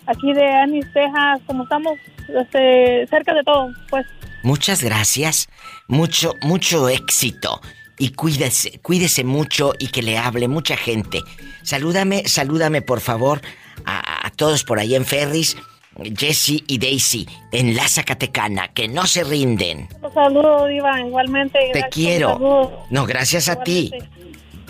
[0.06, 1.98] aquí de Anis, Texas, como estamos
[2.28, 4.06] este, cerca de todo, pues.
[4.42, 5.48] Muchas gracias.
[5.88, 7.60] Mucho, mucho éxito.
[7.98, 11.20] Y cuídese, cuídese mucho y que le hable mucha gente.
[11.62, 13.40] Salúdame, salúdame por favor
[13.84, 15.56] a, a todos por ahí en Ferris,
[16.04, 19.88] Jesse y Daisy, en la Zacatecana, que no se rinden.
[20.02, 21.58] Un saludo, Diva, igualmente.
[21.72, 22.86] Te gracias quiero.
[22.90, 23.92] No, gracias a ti.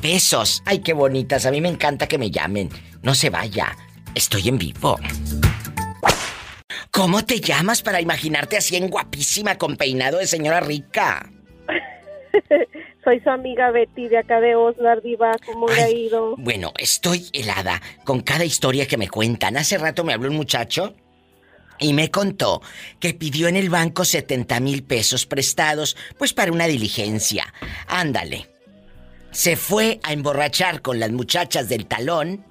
[0.01, 0.63] Besos.
[0.67, 1.47] Ay, qué bonitas.
[1.47, 2.71] A mí me encanta que me llamen.
[3.03, 3.77] No se vaya.
[4.15, 4.99] Estoy en vivo.
[6.91, 11.31] ¿Cómo te llamas para imaginarte así en guapísima con peinado de señora rica?
[13.05, 15.33] Soy su amiga Betty de acá de Osnar, Diva.
[15.45, 16.37] ¿Cómo le ha ido?
[16.39, 19.57] Bueno, estoy helada con cada historia que me cuentan.
[19.57, 20.95] Hace rato me habló un muchacho
[21.79, 22.63] y me contó
[23.01, 27.53] que pidió en el banco 70 mil pesos prestados, pues para una diligencia.
[27.87, 28.49] Ándale.
[29.33, 32.45] Se fue a emborrachar con las muchachas del talón.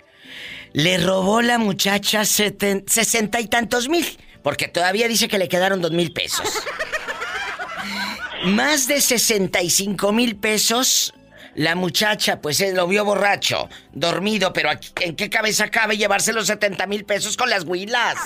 [0.73, 4.05] Le robó la muchacha seten- sesenta y tantos mil,
[4.43, 6.47] porque todavía dice que le quedaron dos mil pesos.
[8.45, 11.13] Más de 65 mil pesos.
[11.55, 16.33] La muchacha, pues él lo vio borracho, dormido, pero aquí- ¿en qué cabeza cabe llevarse
[16.33, 18.15] los 70 mil pesos con las huilas?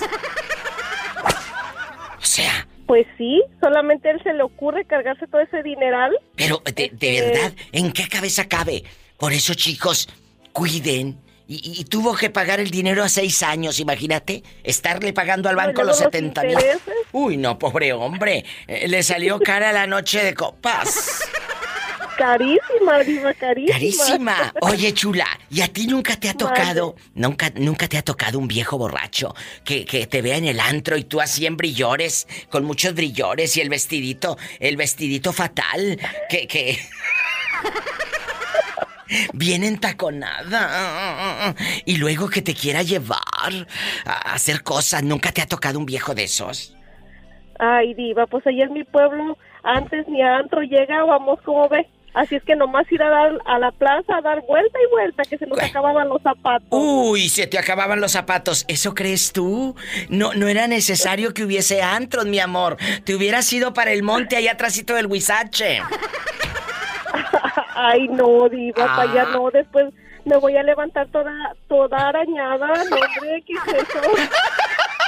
[2.22, 6.12] O sea, Pues sí, solamente a él se le ocurre cargarse todo ese dineral.
[6.36, 8.84] pero de, de verdad, ¿en qué cabeza cabe?
[9.18, 10.08] Por eso, chicos,
[10.54, 11.18] cuiden.
[11.48, 14.44] Y, y tuvo que pagar el dinero a seis años, imagínate.
[14.64, 16.58] Estarle pagando al banco los los 70 mil.
[17.12, 18.46] Uy, no, pobre hombre.
[18.68, 21.22] Eh, le salió cara la noche de copas.
[22.20, 23.74] Carísima, Diva, carísima.
[23.74, 24.54] Carísima.
[24.60, 28.50] Oye, chula, ¿y a ti nunca te ha tocado, nunca, nunca te ha tocado un
[28.50, 29.34] viejo borracho
[29.64, 33.56] que, que te vea en el antro y tú así en brillores, con muchos brillores
[33.56, 35.98] y el vestidito, el vestidito fatal,
[36.30, 36.78] que, que...
[39.34, 41.56] Bien entaconada.
[41.86, 43.66] Y luego que te quiera llevar
[44.06, 45.02] a hacer cosas.
[45.04, 46.78] ¿Nunca te ha tocado un viejo de esos?
[47.58, 51.88] Ay, diva, pues allá en mi pueblo antes ni a antro llegábamos, como ve.
[52.14, 55.23] Así es que nomás ir a dar a la plaza a dar vuelta y vuelta
[55.23, 56.68] que se nos acababan los zapatos.
[56.72, 58.65] Uy, se te acababan los zapatos.
[58.68, 59.76] ¿Eso crees tú?
[60.10, 62.77] No, no era necesario que hubiese antros, mi amor.
[63.03, 65.81] Te hubieras ido para el monte allá atrásito del Huizache.
[67.76, 68.95] Ay, no, diva, Ah.
[68.98, 69.49] para allá no.
[69.52, 69.86] Después
[70.26, 71.31] me voy a levantar toda,
[71.68, 72.68] toda arañada.
[72.68, 74.02] No, hombre, ¿qué es eso?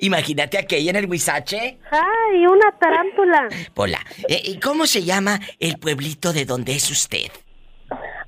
[0.00, 1.78] Imagínate aquella en el Huizache.
[1.90, 3.48] ¡Ay, una tarántula!
[3.74, 3.98] Hola,
[4.28, 7.30] eh, ¿y ¿cómo se llama el pueblito de donde es usted?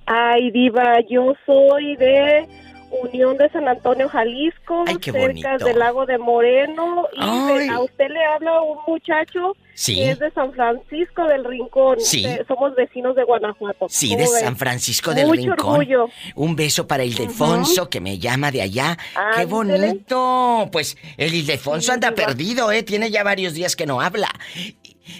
[0.06, 2.46] Ay, diva, yo soy de
[2.90, 7.06] Unión de San Antonio, Jalisco, Ay, qué cerca del lago de Moreno.
[7.14, 7.68] Y Ay.
[7.68, 9.94] a usted le habla un muchacho Sí.
[9.96, 12.00] que es de San Francisco del Rincón.
[12.00, 12.22] Sí.
[12.24, 13.86] De- somos vecinos de Guanajuato.
[13.88, 14.40] Sí, ¿Cómo de ves?
[14.40, 15.68] San Francisco del Mucho Rincón.
[15.70, 16.08] orgullo.
[16.34, 18.96] Un beso para Ildefonso que me llama de allá.
[19.34, 19.46] ¡Qué Ándele.
[19.46, 20.68] bonito!
[20.72, 22.82] Pues el Ildefonso anda perdido, ¿eh?
[22.82, 24.28] Tiene ya varios días que no habla.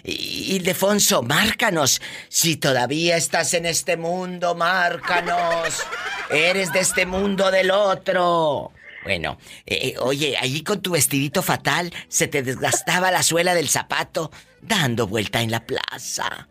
[0.04, 2.00] Ildefonso, márcanos.
[2.28, 5.82] Si todavía estás en este mundo, márcanos.
[6.30, 8.72] Eres de este mundo o del otro.
[9.04, 13.68] Bueno, eh, eh, oye, allí con tu vestidito fatal se te desgastaba la suela del
[13.68, 16.48] zapato dando vuelta en la plaza.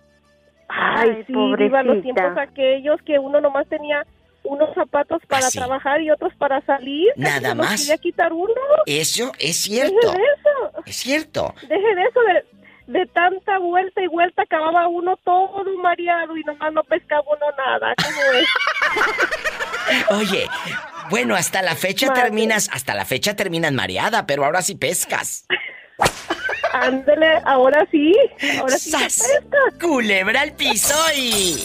[0.69, 2.13] Ay, Ay, sí, diva, los pobrecita.
[2.21, 4.05] tiempos aquellos que uno nomás tenía
[4.43, 5.57] unos zapatos para Así.
[5.57, 7.09] trabajar y otros para salir.
[7.17, 7.81] Nada más.
[7.81, 8.53] quería quitar uno.
[8.85, 10.11] Eso es Deje cierto.
[10.11, 10.83] de eso.
[10.85, 11.55] Es cierto.
[11.63, 12.45] Deje de eso, de,
[12.87, 17.93] de tanta vuelta y vuelta acababa uno todo mareado y nomás no pescaba uno nada.
[18.03, 18.47] ¿Cómo es?
[20.09, 20.47] Oye,
[21.09, 25.45] bueno, hasta la fecha terminas, hasta la fecha terminas mareada, pero ahora sí pescas.
[26.73, 28.13] Ándele, ahora sí,
[28.59, 29.27] ahora sí se ¡Sas!
[29.41, 29.57] pesca.
[29.79, 31.63] Culebra al piso y...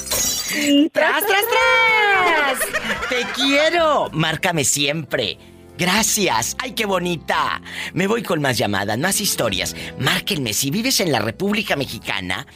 [0.55, 3.09] Y ¡Tras, tras, tras!
[3.09, 4.11] ¡Te quiero!
[4.13, 5.39] Márcame siempre.
[5.79, 6.57] Gracias.
[6.59, 7.63] ¡Ay, qué bonita!
[7.95, 9.75] Me voy con más llamadas, más historias.
[9.99, 12.47] Márquenme si vives en la República Mexicana.